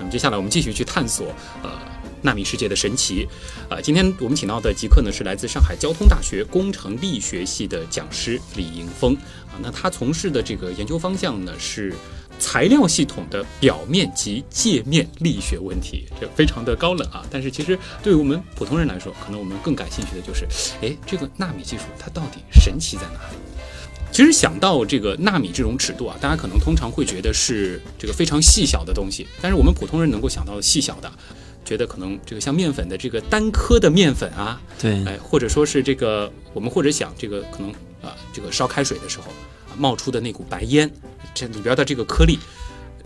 [0.00, 1.28] 那么接下来我们继续去探索
[1.62, 1.70] 呃
[2.22, 3.26] 纳米世界的神奇。
[3.68, 9.14] 啊，今天我们请到的极客呢是来自上海交通大学工程力学系的讲师李迎峰
[9.46, 11.94] 啊，那他从事的这个研究方向呢是。
[12.40, 17.26] 材料系统的表面及界面力学问题，这非常的高冷啊！
[17.28, 20.46] 但是其实对于我们普通人来说，可能我们更感兴趣的就是，
[20.80, 23.36] 哎，这个纳米技术它到底神奇在哪里？
[24.12, 31.12] 其实想到这个纳米这种尺度啊，大家可能通常会觉得是这个非常细小的东西，但是我们普通人能够想到的细小的，
[31.68, 39.26] 觉得可能这个像面粉的这个单颗的面粉啊，对，哎，或者说是这个我们或者想这个可能啊，这个烧开水的时候
[39.68, 40.90] 啊冒出的那股白烟。
[41.34, 42.38] 这里边的这个颗粒，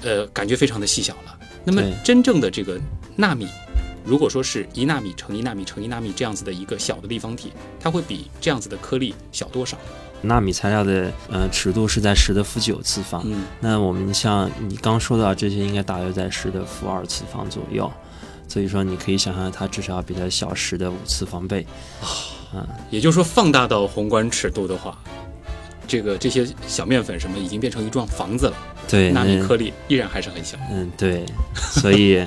[0.04, 1.38] 呃，感觉非常的细小了。
[1.64, 2.80] 那么真正的这个
[3.16, 3.48] 纳米，
[4.04, 9.76] 如果说是一纳米乘一纳米乘一纳米这样子的一个小的立方体，它会比这样子的颗粒小多少？
[10.22, 13.20] 纳米材料的呃尺度是在十的负九次方。
[13.24, 17.92] 嗯，那我们像你刚说到这些，应该大约在十的负二次方左右。
[18.48, 21.66] 所以说，你可以想象它至少要比它小十的五次方倍。
[22.00, 22.06] 啊，
[22.54, 24.98] 嗯，也就是说，放大到宏观尺度的话。
[25.88, 28.56] 这个这些小面粉什么已经变成一幢房子了，
[28.88, 30.56] 对，纳米颗粒依然还是很小。
[30.70, 32.24] 嗯，对，所以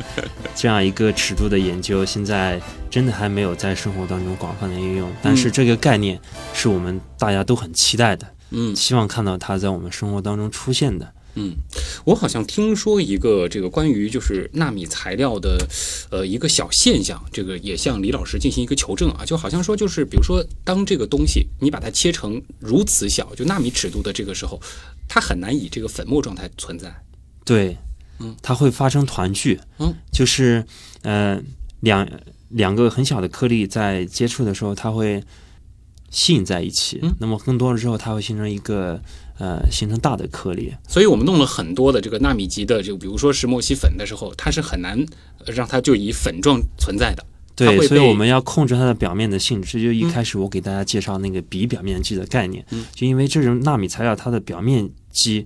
[0.53, 5.09] 这样一个尺度的研究，现在真的还没有在生活当中广泛的应用。
[5.23, 6.19] 但是这个概念
[6.53, 11.11] 是我们大家都很期待的，嗯，希望看到它在我们生活当中出现的。
[11.35, 11.53] 嗯，
[12.05, 15.67] 我好像听说一个这个关于就是纳米材料的，
[16.09, 24.61] 呃，一个小现象，这个也向李老师进行一个求证啊，就好像说就是比如说，当这个东西你把它切成如此小，就纳米尺度的这个时候，
[25.09, 27.03] 它很难以这个粉末状态存在。
[27.43, 27.77] 对，
[28.19, 30.65] 嗯，它会发生团聚，嗯，就是
[31.01, 31.41] 呃
[31.81, 32.09] 两
[32.47, 35.21] 两个很小的颗粒在接触的时候，它会
[36.09, 39.01] 吸引在一起，嗯，那么更多了之后，它会形成一个。
[39.37, 45.05] 呃，形成大的颗粒，所以我们弄了很多的这个纳米级的，就比如说石墨烯粉的时候，它是很难
[45.47, 47.25] 让它就以粉状存在的。
[47.53, 49.81] 对，所以我们要控制它的表面的性质。
[49.81, 55.45] 就一开始我给大家介绍那个比表面积的概念，就因为这种纳米材料它的表面积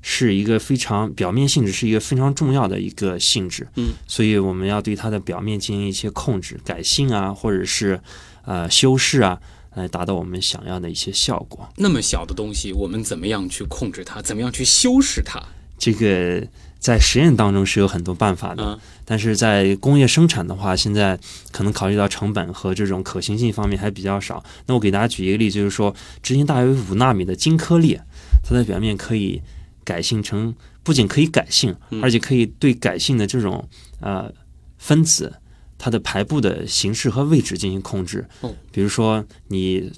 [0.00, 8.00] 是一个非常表面性质是一个非常重要的一个性质，嗯，所以我们要对它的表面进行一些控制、改性啊，或者是
[8.46, 9.38] 呃修饰啊。
[9.78, 11.66] 来达到我们想要的一些效果。
[11.76, 14.20] 那么小的东西，我们怎么样去控制它？
[14.20, 15.40] 怎么样去修饰它？
[15.78, 16.44] 这个
[16.80, 21.18] 在实验当中是有很多办法的，但是在工业生产的话，现在
[21.52, 24.42] 可能考虑到成本和这种可行性方面还比较少。
[24.66, 27.96] 那我给大家举一个例子，就是说，直径大约五纳米的金颗粒，
[28.44, 29.40] 它的表面可以
[29.84, 33.68] 改性成，不仅可以改性，而且可以对改性的这种
[34.00, 34.32] 呃
[34.78, 35.32] 分子。
[35.78, 38.26] 它的排布的形式和位置进行控制，
[38.72, 39.92] 比如说你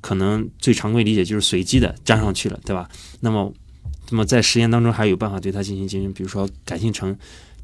[0.00, 2.88] 可能最常规理解就是随机的粘上去了，对吧？
[3.20, 3.52] 那么，
[4.10, 7.14] 那么在实验当中还有办法对它进行进行，比如说改性成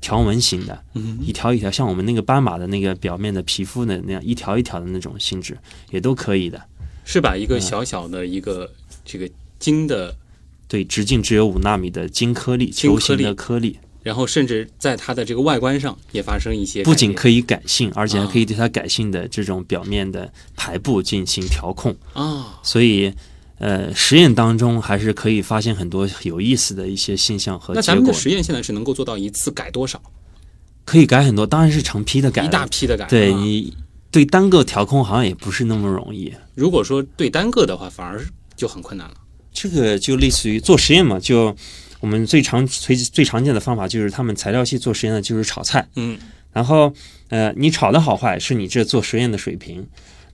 [0.01, 0.85] 条纹型的，
[1.25, 5.57] 一条一条，像我们那个斑马的那个表面的皮肤的那样一条一条的那种性质，
[5.91, 6.61] 也都可以的。
[7.05, 8.71] 是把一个小小的一个
[9.05, 10.15] 这个金的，
[10.67, 13.79] 对，直径只有五纳米的金颗粒，球形的颗粒。
[14.07, 22.61] 然后甚至在它的这个外观上也发生一些，不仅可以改性，而且还可以对它改性的这种表面的排布进行调控啊。
[22.63, 23.13] 所以，
[23.59, 30.01] 呃，实验当中还是可以发现很多有意思的一些现象和那咱们的实验现在是能够做到一次改多少？
[30.85, 33.07] 可以改很多，当然是成批的改，一大批的改。
[33.07, 33.77] 对你
[34.13, 36.33] 对单个调控好像也不是那么容易。
[36.55, 39.15] 如果说对单个的话，反而就很困难了。
[39.53, 41.57] 这个就类似于做实验嘛，就。
[42.01, 46.19] 我们最常最最常见的方法就是他们材料系做实验的就是炒菜，嗯，
[46.53, 46.93] 然后
[47.29, 49.87] 呃，你炒的好坏是你这做实验的水平。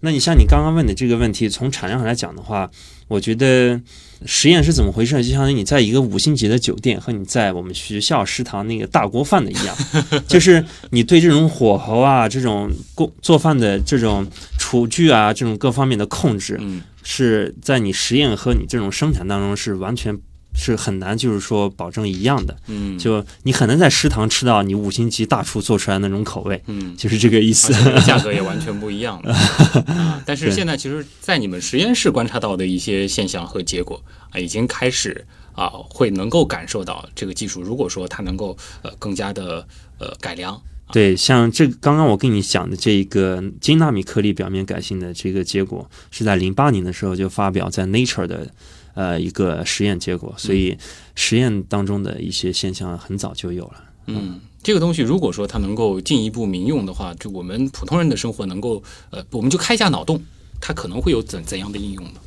[0.05, 2.69] 那你像你刚刚问的这个问题，从产量上来讲的话，
[3.07, 3.81] 我觉得
[4.27, 5.15] 实验是怎么回事？
[5.23, 9.77] 就相当于你在一个五星级的酒店和你在我们学校食堂那个大锅饭的一样，
[10.27, 14.27] 就是你对这种火候啊、这种工做饭的这种
[14.59, 20.19] 厨具啊、这种各方面的控制，嗯，是在你实验和你这种生产当中是完全。
[20.55, 22.57] 是很难，就是说保证一样的。
[22.67, 27.73] 嗯，就你很难在食堂吃到你五星级大厨做出来那种口味，嗯，就是这个意思。
[28.05, 29.35] 价格也完全不一样了。
[29.95, 39.67] 啊，但是现在其实，在你们实验室观察到的一些现象和结果啊，已经开始啊，会能够感受到这个技术，如果说它能够呃更加的
[39.99, 40.61] 呃改良。
[40.93, 48.47] 对，像这刚刚我跟你讲的这一个金纳米颗粒表面改性的这个结果，是在零八年的时候就发表在 Nature 的
[48.95, 50.77] 呃一个实验结果，所以
[51.15, 53.85] 实验当中的一些现象很早就有了。
[54.07, 60.21] 嗯，这个东西如果说它能够进一步民用的话，就我们普通人的生活能够呃，我们就开一下脑洞，
[60.61, 62.21] 它可能会有怎怎样的应用呢？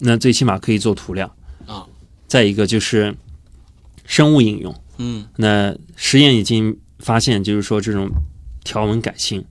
[0.00, 1.34] 那最起码可以做涂料
[1.66, 1.86] 啊，
[2.26, 3.14] 再一个就是
[4.04, 4.74] 生物应用。
[4.98, 8.10] 嗯，那实验已经发现，就是说这种
[8.64, 9.44] 条纹改性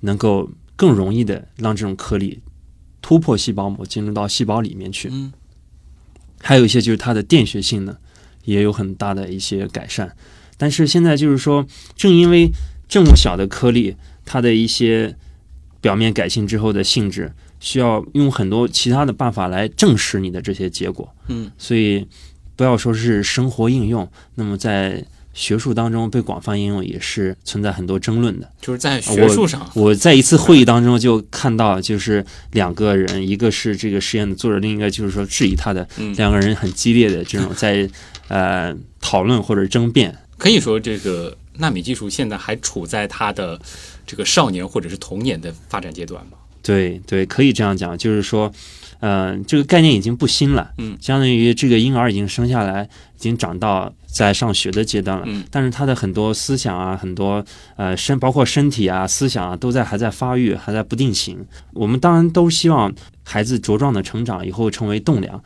[0.00, 2.40] 能够更容易的让这种颗粒
[3.02, 5.08] 突破细胞膜，进入到细胞里面去。
[5.10, 5.32] 嗯，
[6.40, 7.96] 还有一些就是它的电学性呢，
[8.44, 10.14] 也有很大的一些改善。
[10.56, 12.50] 但是现在就是说，正因为
[12.88, 15.16] 这么小的颗粒，它的一些
[15.80, 21.14] 表面改性之后的性质，需要用很多其他的办法来证实你的这些结果。
[21.28, 22.06] 嗯，所以
[22.56, 28.50] 不要说是生活应用，那么在学术当中被广泛应用也是存在很多争论的。
[28.60, 37.88] 就是在学术上，我我在一次会议当中就看到，就是两个人，一个是这个实验的作者，另一个就是说质疑他的，嗯两个人很激烈的这种在
[38.28, 40.16] 呃讨论或者争辩。
[40.36, 43.60] 可以说，这个纳米技术现在还处在它的
[44.06, 46.32] 这个少年或者是童年的发展阶段吗？
[46.62, 48.52] 对对，可以这样讲，就是说，
[49.00, 57.44] 呃，这个概念已经不新了，嗯，相当于这个婴儿已经生下来，已经长到在上学的阶段了，嗯，但是他的很多思想啊，很多
[57.76, 61.46] 呃身，包括身体啊、思想啊，都在还在发育，还在不定型。
[61.72, 62.92] 我们当然都希望
[63.24, 65.42] 孩子茁壮的成长，以后成为栋梁。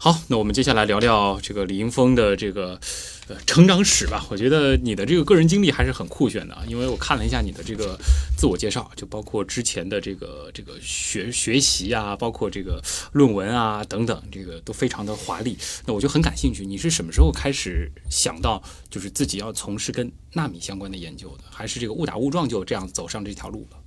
[0.00, 2.78] 好，那我们接下来聊聊这个李英峰的这个
[3.26, 4.24] 呃成长史吧。
[4.30, 7.98] 我觉得你的这个个人经历还是很酷炫的啊，因为我看了一下你的这个
[8.36, 12.80] 自我介绍，就包括之前的这个这个学学习啊，包括这个
[13.10, 15.58] 论文啊等等，这个都非常的华丽。
[15.84, 23.78] 那我就很感兴趣，你是什么时候开始想到就是自己要从事跟纳米相关的研究的，还是这个误打误撞就这样走上这条路了？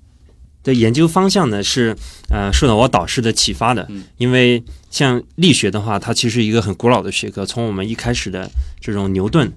[0.64, 1.96] 的研究方向呢是
[2.30, 4.04] 呃受到我导师的启发的，嗯。
[4.18, 9.52] 因为像力学的话，它其实一个很古老的学科，从我们一开始的这种牛顿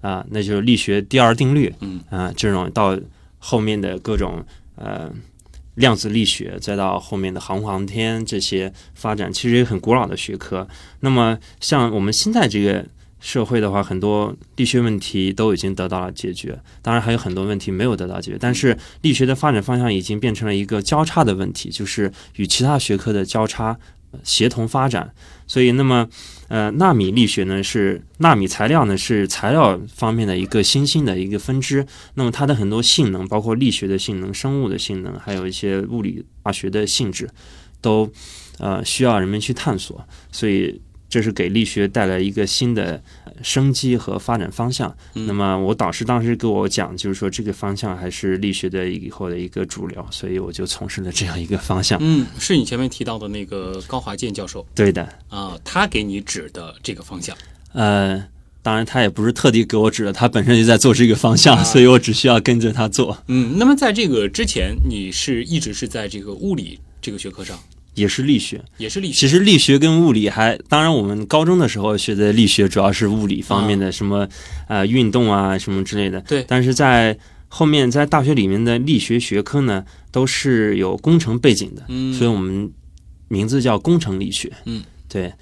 [0.00, 2.00] 啊、那就是力学第二定律，嗯。
[2.10, 2.98] 啊、这种到
[3.38, 4.44] 后面的各种
[4.76, 5.10] 呃
[5.76, 10.68] 量子力学，再到后面的航空航天这些发展，其实也很古老的学科。
[11.00, 12.84] 那么像我们现在这个
[13.24, 18.36] 社会的话，很多力学问题都已经得到了解决，当然还有很多问题没有得到解决。
[18.38, 23.78] 但是力学的发展方向已经变成了一个交叉的问题，就是与其他学科的交叉
[24.22, 25.10] 协同发展。
[25.46, 26.06] 所以，那么
[26.48, 31.86] 呃，纳米力学呢是纳米材料呢是材料方面的一个新兴的一个分支。
[32.16, 37.30] 那么它的很多性能，包括力学的性能、生物的性能，还有一些物理化学的性质，
[37.80, 38.12] 都
[38.58, 40.06] 呃需要人们去探索。
[40.30, 40.82] 所以。
[41.14, 44.92] 这是给力学带来一个新的呃生机和发展方向。
[45.14, 51.96] 嗯那么我导师当时给我讲，就是说这个方向还是力学的以后的一个主流，所以我就从事了这样一个方向。
[52.02, 57.36] 嗯，是你前面提到的那个高华健教授对的，啊，他给你指的这个方向。
[57.74, 58.20] 呃，
[58.60, 63.16] 当然他也不是特地给我指的，他本身就在做这个方向，啊所以我只需要跟着他做。
[63.28, 67.56] 嗯，那么在这个之前，你是一直是在这个物理这个学科上，
[67.94, 69.14] 也是力学，也是力学。
[69.14, 74.28] 其实力学跟物理还，当然我们高中的时候学的力学主要是物理方面的，什么
[74.68, 76.20] 呃运动啊什么之类的。
[76.22, 82.72] 对但是在后面在大学里面的力学学科呢，都是有工程背景的，嗯所以我们
[83.28, 84.52] 名字叫工程力学。
[84.64, 85.32] 嗯，对，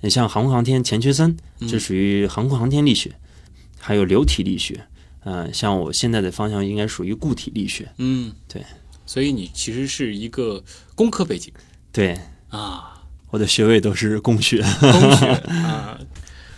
[0.00, 1.36] 你像航空航天钱学森，
[1.68, 3.12] 这属于航空航天力学，
[3.78, 4.80] 还有流体力学。
[5.22, 7.88] 呃，像我现在的方向应该属于固体力学。
[7.98, 8.62] 嗯，对。
[9.06, 10.62] 所以你其实是一个
[10.94, 11.52] 工科背景
[11.92, 14.62] 对，啊，我的学位都是工学。
[14.80, 15.98] 工学啊。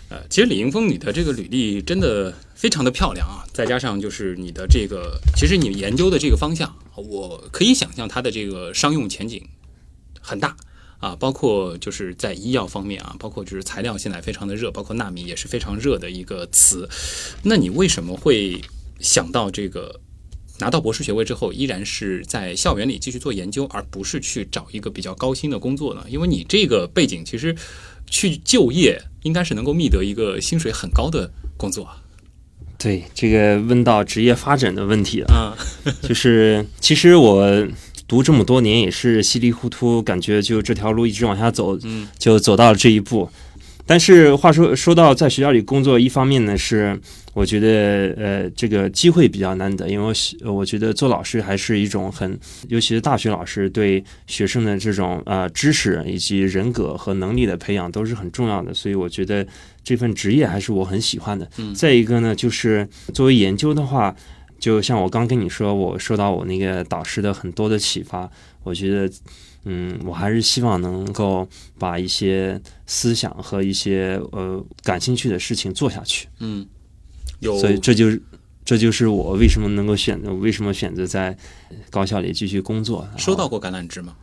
[0.09, 9.43] 呃，其实李迎峰，你的这个履历真的非常的漂亮啊，再加上就是你的这个，其实你研究的这个方向，我可以想象它的这个商用前景
[10.21, 10.55] 很大
[10.99, 16.87] 啊，包括就是在医药方面啊，包括就是材料现在非常的热，包括纳米也是非常热的一个词。
[17.41, 18.61] 那你为什么会
[18.99, 19.99] 想到这个
[20.59, 26.05] 拿到博士学位之后，依然是在校园里继续做研究，而不是去找一个比较高薪的工作呢？
[26.07, 27.55] 因为你这个背景其实
[28.05, 31.97] 去就业应该是能够觅得一个薪水很高的工作啊。
[32.77, 35.27] 对，这个问到职业发展的问题了。
[35.33, 35.57] 啊，
[36.03, 37.67] 就是其实我
[38.07, 43.29] 读这么多年也是稀里糊涂，感觉就这条路一直往下走，嗯就走到了这一步。
[43.85, 46.97] 但是话说说到在学校里工作，一方面呢是
[47.33, 50.13] 我觉得呃这个机会比较难得，因为
[50.45, 59.45] 我觉得做老师还是一种很，尤其是大学老师对学生的这种呃知识以及人格和能力的培养都是很重要的，所以我觉得
[59.83, 61.45] 这份职业还是我很喜欢的。
[61.57, 64.15] 嗯再一个呢，就是作为研究的话，
[64.59, 68.29] 就像我刚跟你说，我受到我那个导师的很多的启发，
[68.63, 69.11] 我觉得。
[69.65, 71.47] 嗯，我还是希望能够
[71.79, 76.27] 把一些思想和一些呃感兴趣的事情做下去。
[76.39, 76.65] 嗯，
[77.39, 78.21] 有，所以这就是
[78.65, 81.35] 这就是我为什么能够选择为什么选择在
[81.89, 83.07] 高校里继续工作。
[83.17, 84.15] 收到过橄榄枝吗？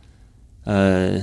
[0.63, 1.19] 呃，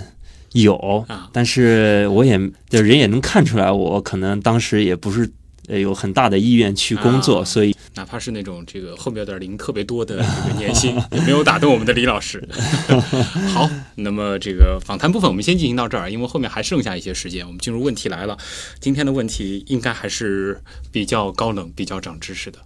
[0.52, 2.36] 有，啊但是我也
[2.68, 5.30] 就人也能看出来，我可能当时也不是
[5.68, 12.42] 呃有很大的意愿去工作，啊所以哪怕是那种这个后面有点零特别多的这个年薪， 也没有打动我们的李老师。
[13.52, 18.36] 好，那么这个访谈部分我们先进行到这儿，因为后面还剩下一些时间，我们进入问题来了。
[18.80, 20.60] 今天的问题应该还是
[20.90, 22.58] 比较高冷、比较长知识的。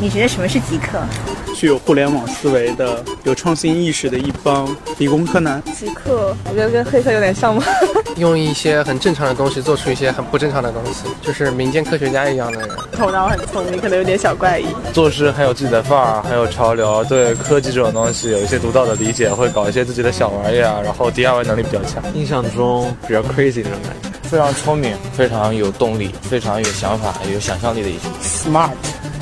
[0.00, 0.98] 你觉得什么是极客？
[1.56, 5.60] 具有互联网思维的、有创新意识的一帮理工科男。
[5.74, 7.64] 极客，我觉得跟黑客有点像吗？
[8.16, 12.68] 用一些很正常的东西做出一些很不正常的东西，就是民间科学家一样的人。
[12.92, 14.66] 头脑很聪明，可能有点小怪异。
[14.92, 22.00] 做事很有自己的范儿，很有潮流，对科技这种东西有一些独到的理解，会搞一些自己的小玩意儿，然后 DIY 能力比较强。
[22.14, 24.08] 印象中比较 crazy 那种感觉。
[24.28, 28.08] 非常聪明，非常有动力，非常有想法、有想象力的一些。
[28.22, 28.70] smart，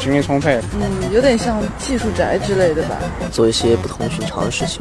[0.06, 0.60] 精力充沛。
[0.74, 2.96] 嗯，有点像技术宅之类的吧。
[3.32, 4.80] 做一些不同寻常的事情。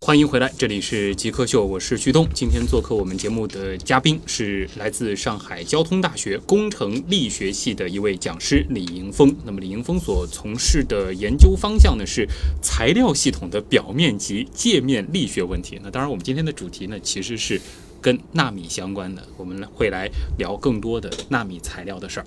[0.00, 2.26] 欢迎回来，这里是极客秀，我是旭东。
[2.32, 9.36] 今天做客我们节目的嘉宾是来自上海交通大学工程力学系的一位讲师李迎峰。
[9.44, 12.26] 那么李迎峰所从事的研究方向呢是
[12.62, 15.78] 材料系统的表面及界面力学问题。
[15.84, 17.60] 那当然，我们今天的主题呢其实是
[18.00, 22.26] 跟纳米相关的，我们会来聊更多的纳米材料的事儿。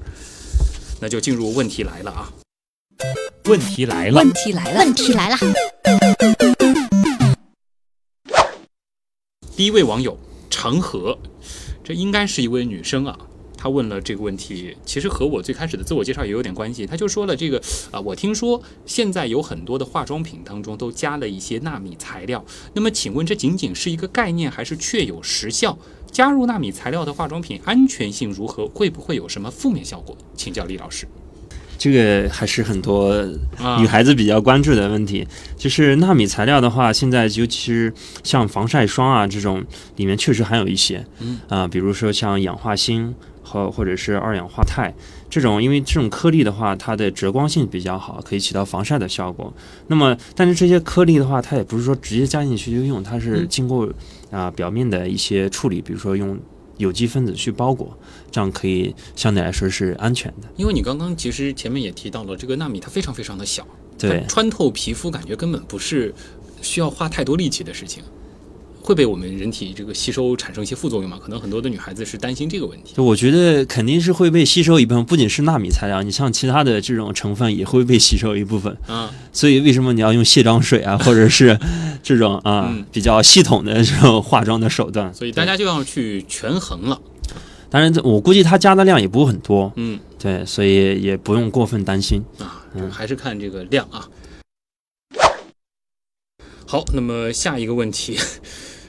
[1.01, 2.29] 那就进入问题来了啊！
[3.45, 5.37] 问题来了，问题来了，问题来了，
[9.55, 10.17] 第一位网友
[10.49, 11.17] 长河，
[11.83, 13.17] 这应该是一位女生啊。
[13.57, 16.85] 她问了这个问题，其实和我最开始的自我介绍也有点关系。
[16.85, 22.43] 她就说了这个啊，我听说现在有很多的化妆品当中都加了一些纳米材料。
[22.73, 25.77] 那么，请问这仅仅是一个概念，还是确有实效？
[26.11, 28.67] 加入纳米材料的化妆品安全性如何？
[28.67, 30.17] 会不会有什么负面效果？
[30.35, 31.07] 请教李老师。
[31.77, 33.09] 这个还是很多
[33.57, 35.25] 啊女孩子比较关注的问题。
[35.55, 39.63] 就是纳米材料的话，现在尤其是像防晒霜啊这种，
[39.95, 44.93] 里面确实含有一些，嗯啊、比如说像氧化锌和或者是二氧化钛
[45.29, 49.53] 这种，因为这种颗粒的话，它的折光性比较好，可以起到防晒的效果。
[49.87, 53.87] 那么，但是这些颗粒的话，它也不是说直接加进去就用，它是嗯经过
[54.31, 56.39] 啊、表面的一些处理，比如说用
[56.77, 57.97] 有机分子去包裹，
[58.31, 60.47] 这样可以相对来说是安全的。
[60.55, 63.67] 因为你刚刚其实前面也提到了，这个纳米它非常非常的小，
[63.97, 66.13] 对它，穿透皮肤感觉根本不是
[66.61, 68.03] 需要花太多力气的事情，
[68.89, 71.19] 会被我们人体这个吸收产生一些副作用嘛？
[71.21, 72.95] 可能很多的女孩子是担心这个问题。
[72.95, 78.75] 就我觉得肯定是会被吸收一部分，不仅是纳米材料，你像其他的这种成分也会被吸收一部分。
[78.87, 81.55] 啊，所以为什么你要用卸妆水啊，或者是
[82.01, 85.13] 这种啊、嗯比较系统的这种化妆的手段？
[85.13, 86.99] 所以大家就要去权衡了。
[87.69, 92.25] 当然，这我估计它加的量也不会很多，嗯对，所以也不用过分担心。
[92.39, 94.09] 啊，嗯还是看这个量啊。
[96.65, 98.15] 好，那么下一个问题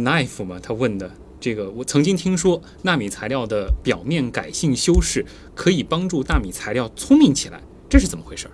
[0.00, 5.24] ，knife 嘛，他问的这个，我曾经听说纳米材料的表面改性修饰
[5.54, 8.52] 可以帮助纳米材料聪明起来，这是怎么回事儿？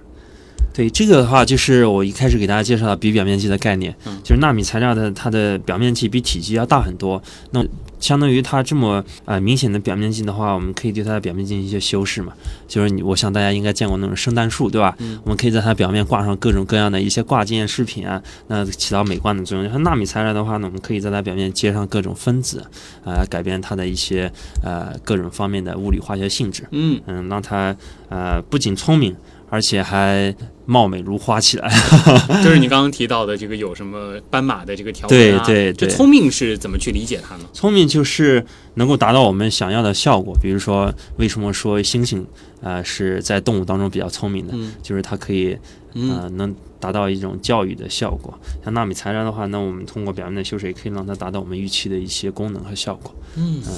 [0.76, 7.22] 对这个的话，就是我一开始给大家介绍的比表面积的概念，嗯就是纳米材料的它的表面积比体积要大很多。
[7.52, 7.64] 那
[7.98, 12.34] 相当于它这么呃明显的表面积的话，我们可以对它的表面进行一些修饰嘛。
[12.68, 14.94] 就是你，我想大家应该见过那种圣诞树，对吧？
[14.98, 19.72] 嗯我们可以在它表面挂上各种各样的一些挂件饰品啊，那起到美观的作用。
[19.72, 22.62] 像纳米材料的话呢，我们可以在它表面接上各种分子，
[23.02, 24.30] 啊、改变它的一些
[24.62, 26.64] 呃各种方面的物理化学性质。
[26.72, 27.74] 嗯，嗯，让它
[28.10, 29.16] 呃不仅聪明，
[29.48, 30.34] 而且还
[30.66, 31.68] 貌美如花起来。
[32.44, 35.42] 就是你刚刚提到的这个有什么斑马的这个条纹对啊？
[35.46, 37.44] 对对对聪明是怎么去理解它呢？
[37.52, 38.44] 聪明就是
[38.74, 40.36] 能够达到我们想要的效果。
[40.42, 42.24] 比如说，为什么说猩猩
[42.60, 44.52] 呃是在动物当中比较聪明的？
[44.54, 45.56] 嗯就是它可以
[45.94, 48.38] 嗯呃能达到一种教育的效果。
[48.64, 53.14] 像纳米材料的话，那我们通过表面的修饰，也可以让它达到我们预期的一些功能和效果。
[53.36, 53.62] 嗯。
[53.62, 53.70] 啊，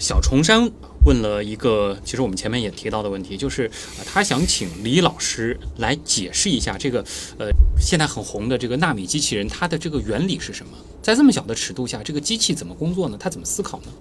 [0.00, 0.68] 小重山
[1.04, 7.04] 问了一个，其实我们前面也提到的问题，就是、呃、他想请李老师来解释一下这个
[7.38, 7.48] 呃
[7.78, 10.72] 现在很红的这个纳米机器人，它的这个原理是什么？
[11.02, 13.16] 在这么小的尺度下，这个机器怎么工作呢？
[13.20, 13.92] 它怎么思考呢？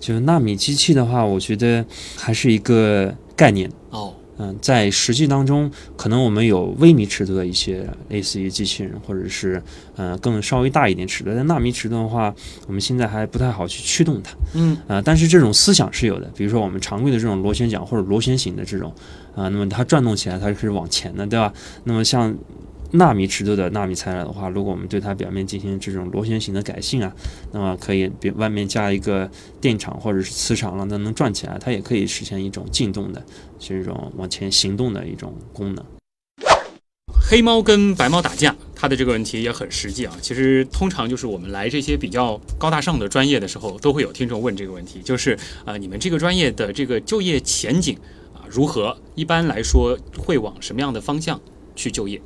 [0.00, 1.84] 就纳米机器的话，我觉得
[2.16, 3.70] 还是一个概念。
[3.90, 9.62] 哦，嗯，在实际当中，可能我们有微米尺度的一些类似于机器人，或者是
[9.96, 11.30] 呃更稍微大一点尺度。
[11.34, 12.34] 但纳米尺度的话，
[12.66, 14.34] 我们现在还不太好去驱动它。
[14.54, 16.30] 嗯，呃，但是这种思想是有的。
[16.34, 18.92] 比如说我们常规的这种螺旋桨或者螺旋形的这种，
[19.34, 21.52] 啊、那么它转动起来它是往前的，对吧？
[21.84, 22.34] 那么像
[22.92, 27.12] 纳米尺度的纳米材料的话，如果我们对它表面进行这种螺旋形的改性啊，
[27.50, 29.30] 那么可以比外面加一个
[29.60, 33.24] 电场或者是磁场，让它能转起来，它也可以实现一种进动的
[33.58, 35.84] 这种往前行动的一种功能。
[37.30, 40.14] 黑猫跟白猫打架，它的这个问题也很实际啊。
[40.20, 47.96] 其实通常就是我们来这些比较高大上的专业的时候，都会有听众问这个问题，就是啊、你们这个专业的这个就业前景
[48.34, 48.94] 啊如何？
[49.14, 51.40] 一般来说会往什么样的方向
[51.74, 52.20] 去就业？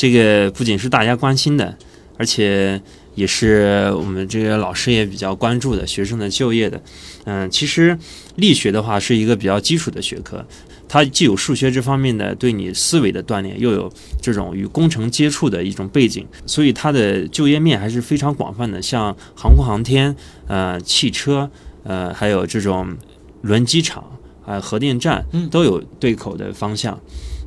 [0.00, 1.76] 这个不仅是大家关心的，
[2.16, 2.80] 而且
[3.16, 6.82] 也是我们这个老师也比较关注的学生的就业的。
[7.24, 7.98] 嗯，其实
[8.36, 10.42] 力学的话是一个比较基础的学科，
[10.88, 13.92] 它既有数学这方面的对你思维的锻炼，又有
[14.22, 18.80] 这种与工程接触的一种背景，所以它的就业面还是非常广泛的。
[18.80, 21.50] 像航空航天、呃汽车、
[21.82, 22.96] 呃还有这种
[23.42, 24.02] 轮机厂
[24.46, 26.98] 啊、核电站，都有对口的方向。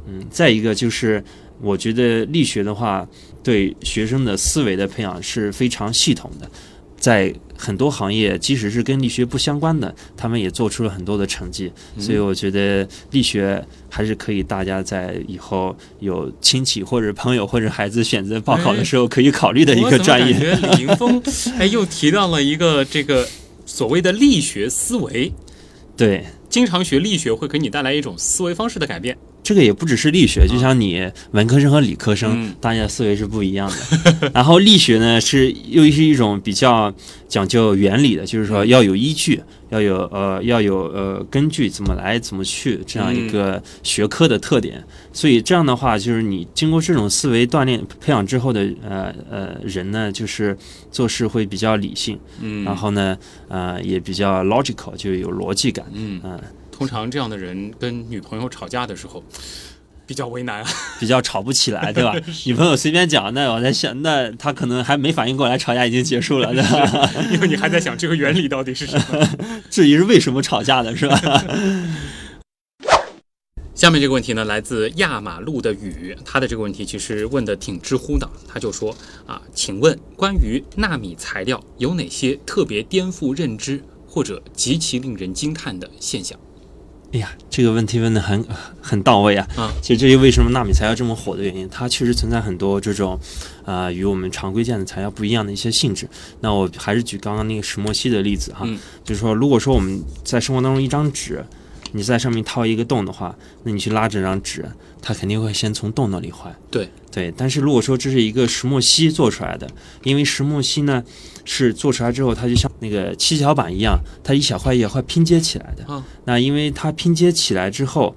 [0.05, 1.23] 嗯，再一个就是。
[1.63, 3.07] 我觉得力学的话，
[3.41, 6.51] 对学生的思维的培养是非常系统的，
[6.97, 11.71] 在很多行业，即使是跟力学不相关的，他们也做出了很多的成绩。
[11.97, 20.35] 所以我觉得力学还是可以，大家在以后有亲戚或者朋友或者孩子选择报考的时候可以考虑的一个专业。
[20.35, 21.23] 我感觉李迎峰
[21.57, 23.25] 哎又提到了一个这个
[23.65, 25.31] 所谓的力学思维。
[25.95, 29.17] 对，经常学力学会给你带来一种思维方式的改变。
[29.43, 34.31] 这个也不只是力学，就像你文科生和理科生，嗯、大家思维是不一样的。
[34.33, 36.91] 然后力学呢，是又是一种比较
[37.27, 44.77] 讲究原理的，就是说要有依据，要有呃要有呃根据，怎么来怎么去这样一个学科的特点。
[44.77, 50.57] 嗯、所以这样的话，就是你经过这种思维锻炼培养之后的呃呃人呢，就是
[50.89, 53.17] 做事会比较理性，嗯，然后呢
[53.49, 56.39] 呃也比较 logical，就有逻辑感，嗯嗯。
[56.75, 59.23] 通常这样的人跟女朋友吵架的时候，
[60.07, 60.69] 比较为难啊，
[60.99, 62.15] 比较吵不起来，对吧？
[62.45, 67.09] 女朋友随便讲，那我在想，那他可能还没反应过来，吵架已经结束了，对吧？
[67.31, 69.29] 因为你还在想这个原理到底是什么，
[69.69, 71.43] 至于是为什么吵架的，是吧？
[73.75, 78.95] 下面这个问题呢，来自压马路的雨，他的这个问题其实问的挺知乎的，他就说
[79.25, 86.39] 啊，请问关于纳米材料有哪些特别颠覆认知或者极其令人惊叹的现象？
[87.13, 88.43] 哎呀，这个问题问的很
[88.81, 89.47] 很到位啊！
[89.55, 93.13] 啊，其实这就为什么纳米材料这么火的原因，它确实存在很多这种，
[93.63, 96.09] 啊、呃，与我们常规见的材料不一样的一些性质。
[96.39, 101.45] 那我还是举刚刚那个石墨烯的例子哈，嗯、就是说，如果说我们在生活当中一张纸，
[101.95, 103.33] 你在上面掏一个洞的话，
[103.63, 104.65] 那你去拉这张纸，
[104.99, 106.53] 它肯定会先从洞那里坏。
[106.69, 109.69] 对对，但是如果说这是一个石墨烯做出来的，
[110.03, 111.03] 因为石墨烯呢
[111.45, 115.85] 是做出来之后，它就像那个七巧板一样，它一小块一小块拼接起来的。
[115.85, 118.15] 啊，那因为它拼接起来之后，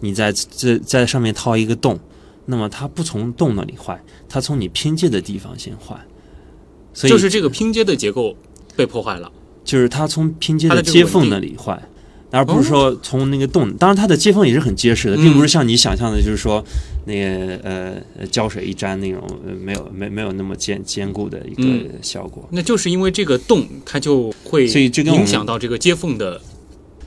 [0.00, 2.00] 你在这在上面掏一个洞，
[2.46, 5.94] 那么它不从洞那里坏，它从你拼接的地方先坏。
[6.94, 8.34] 所以就是这个拼接的结构
[8.74, 9.30] 被破坏了，
[9.62, 11.80] 就是它从拼接的接缝那里坏。
[12.30, 16.62] 而不是说从那个洞，当然它的接缝也是很结实的，并不是像你想象的，就是说
[17.06, 19.26] 那个呃胶水一粘那种，
[19.60, 21.62] 没有没没有那么坚坚固的一个
[22.02, 22.46] 效果。
[22.52, 26.40] 那就是因为这个洞，它就会所以这个影响到这个接缝的。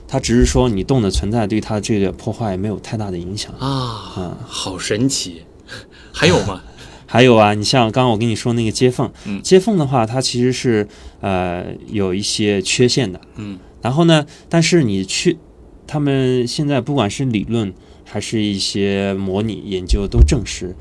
[0.08, 5.42] 它只是说你洞的存在对它这个破坏没有太大的影响啊，嗯，好神奇。
[6.12, 6.60] 还有吗？
[7.06, 10.86] 还有啊，你像刚刚我跟你说那个接缝，嗯，接缝的话，它其实是
[11.20, 13.58] 呃有一些缺陷的，嗯。
[13.82, 14.24] 然后呢？
[14.48, 15.38] 但是你去，
[15.88, 17.74] 他们现在不管是理论
[18.04, 20.76] 还是一些模拟研究都证实，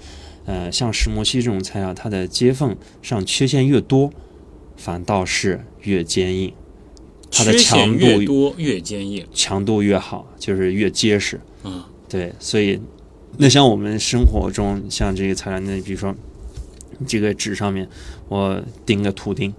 [0.46, 4.12] 呃，像石墨烯这种材料，它的接缝上缺陷越多，
[4.78, 6.54] 反倒是越坚硬，
[7.32, 11.42] 它的强度越多越坚硬，强度越好，就是越结实。
[11.64, 12.80] 嗯，对，所以
[13.38, 16.16] 那像我们生活中像这个材料，那比如说
[17.08, 17.90] 这个纸上面
[18.30, 19.52] 我钉个图钉。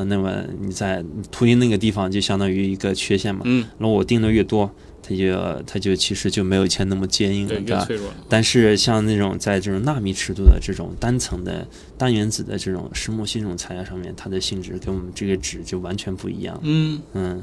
[0.00, 4.70] 啊，那么你在图钉那个地方就相当于一个缺陷嘛，嗯，然后我钉的越多，
[5.02, 7.84] 它就它就其实就没有以前那么坚硬了，对，吧？
[7.84, 8.08] 脆弱。
[8.28, 11.66] 但是像那种在这种纳米尺度的这种单层的
[11.98, 16.58] 单原子的这种石墨烯这种材料上面，它的性质跟我们这个纸就完全不一样。
[16.62, 17.42] 嗯嗯，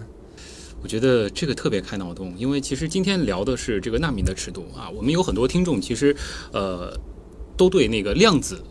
[0.82, 6.16] 我觉得这个特别开脑洞，因为其实今天聊的是这个纳米的尺度啊，我们有很多听众其实
[6.53, 6.97] 呃
[7.55, 8.64] 都对那个量子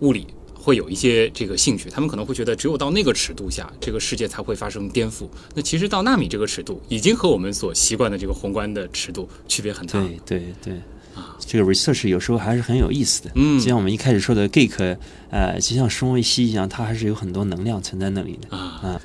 [0.00, 0.26] 物理
[0.64, 5.28] 会有一些这个兴趣，他们可能会觉得只有到那个尺度下，这个世界才会发生颠覆。
[5.54, 10.00] 那其实到纳米这个尺度，已经和我们所习惯的这个宏观的尺度区别很大。
[10.00, 10.72] 对对对，
[11.14, 13.30] 啊，这个 research 有时候还是很有意思的。
[13.34, 14.96] 嗯，就像我们一开始说的 geek，
[15.28, 19.02] 呃，就像生物系一样，它还是有很多能量存在那里的啊啊。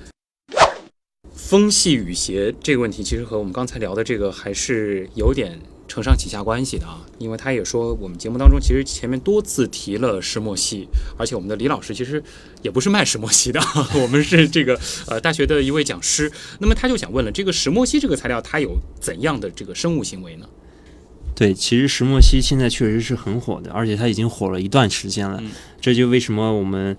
[1.35, 5.59] 风系雨邪这个问题，其实和我们刚才聊的这个还是有点
[5.89, 7.05] 承上启下关系的啊。
[7.17, 10.87] 因为他也说，我们节目当中其实前面多次提了石墨烯，
[11.17, 12.23] 而且我们的李老师其实
[12.61, 13.59] 也不是卖石墨烯的，
[14.01, 16.31] 我们是这个呃大学的一位讲师。
[16.59, 20.47] 那么他就想问了，这个石墨烯这个材料它有怎样的这个生物行为呢？
[21.35, 25.39] 对，其实石墨烯现在确实是很火的，而且它已经火了一段时间了。
[25.41, 25.49] 嗯、
[25.81, 26.95] 这就为什么我们。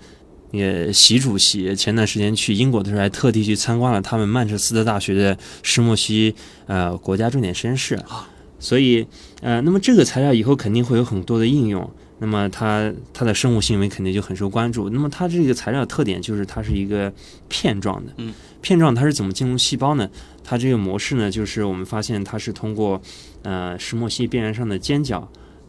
[0.52, 6.34] 也习主席前段时间去英国的时候，还特地去参观了他们曼彻斯特大学的石墨烯
[6.66, 8.28] 呃国家重点实验室啊。
[8.60, 9.04] 所以
[9.40, 11.90] 呃，那么这个材料以后肯定会有很多的应用。
[12.22, 14.90] 那么它它的生物行为肯定就很受关注。
[14.90, 17.10] 那么它这个材料特点就是它是一个
[17.48, 20.06] 片状的，嗯，片状它是怎么进入细胞呢？
[20.44, 23.00] 它这个模式呢，就是我们发现它是通过
[23.42, 25.26] 呃石墨烯边缘上的尖角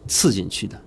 [0.08, 0.82] 刺进去的。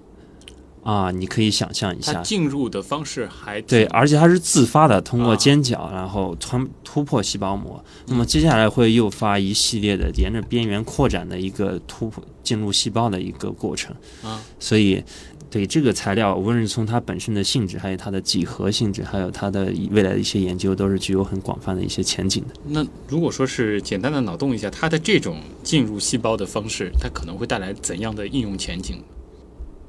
[0.85, 7.83] 啊，你可以想象一下，它进入的方式还对，而且它是自发的，通过尖角，然后穿突破细胞膜。
[8.07, 14.41] 那么接下来会诱发一系列的沿着边缘扩展的一个突破进入细胞的一个过程啊。
[14.61, 15.03] 所以，
[15.51, 22.55] 对这个材料，无论是从它本身的性质，还有它的几何性质，还有它的未来的一些研究，都是具有很广泛的一些前景的。
[22.67, 29.03] 那如果说是简单的脑洞一下，它的这种进入细胞的方式，它可能会带来怎样的应用前景？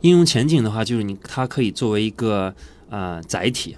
[0.05, 2.53] 应用前景的话，就是你它可以作为一个
[2.91, 3.75] 呃载体，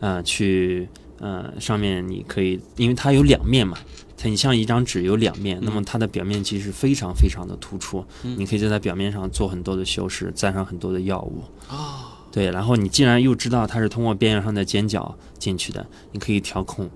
[0.00, 0.88] 呃去
[1.20, 3.78] 呃上面你可以，因为它有两面嘛，
[4.16, 12.10] 它你像一张纸有两面，那么它的表面其实非常非常的突出，嗯、你可以在它表面上做很多的修饰，沾上很多的药物啊。
[12.32, 16.90] 对，然后你既然又知道它是通过边缘上的尖角进去的，你可以调控，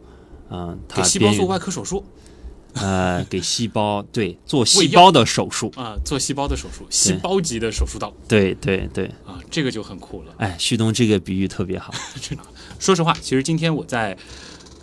[0.50, 2.04] 嗯、呃，它给细胞做外科手术。
[2.80, 8.12] 呃，给细胞对做细胞的手术啊，做细胞的手术，细胞级的手术刀。
[8.26, 10.34] 对对对啊，这个就很酷了。
[10.38, 11.92] 哎，旭东这个比喻特别好。
[12.78, 14.16] 说实话，其实今天我在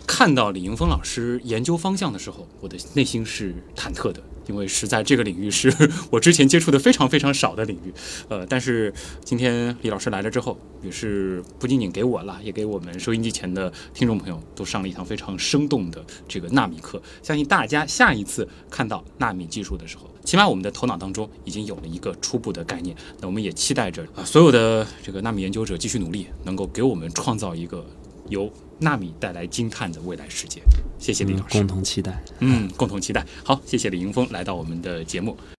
[0.06, 5.72] 看到李迎峰老师研究方向的时候，我的内心是忐忑的，因为实在这个领域是
[6.10, 7.92] 我之前接触的非常非常少的领域。
[8.28, 8.92] 呃，但是
[9.24, 17.00] 今天李老师来了之后，也是不仅仅给我了，也给我们收音机前的听众朋友都上了一堂非常生动的这个纳米课。
[17.22, 22.96] 相信大家下一次看到纳米技术的时候，起码我们的头脑当中已经有了一个初步的概念。
[23.20, 27.84] 那我们也期待着啊，所有的这个纳米研究者继续努力，能够给我们创造一个
[28.28, 30.62] 由纳米带来惊叹的未来世界。
[30.98, 32.22] 谢谢李老师，共同期待。
[32.40, 33.24] 嗯，共同期待。
[33.44, 35.36] 好，谢谢李迎峰来到我们的节目。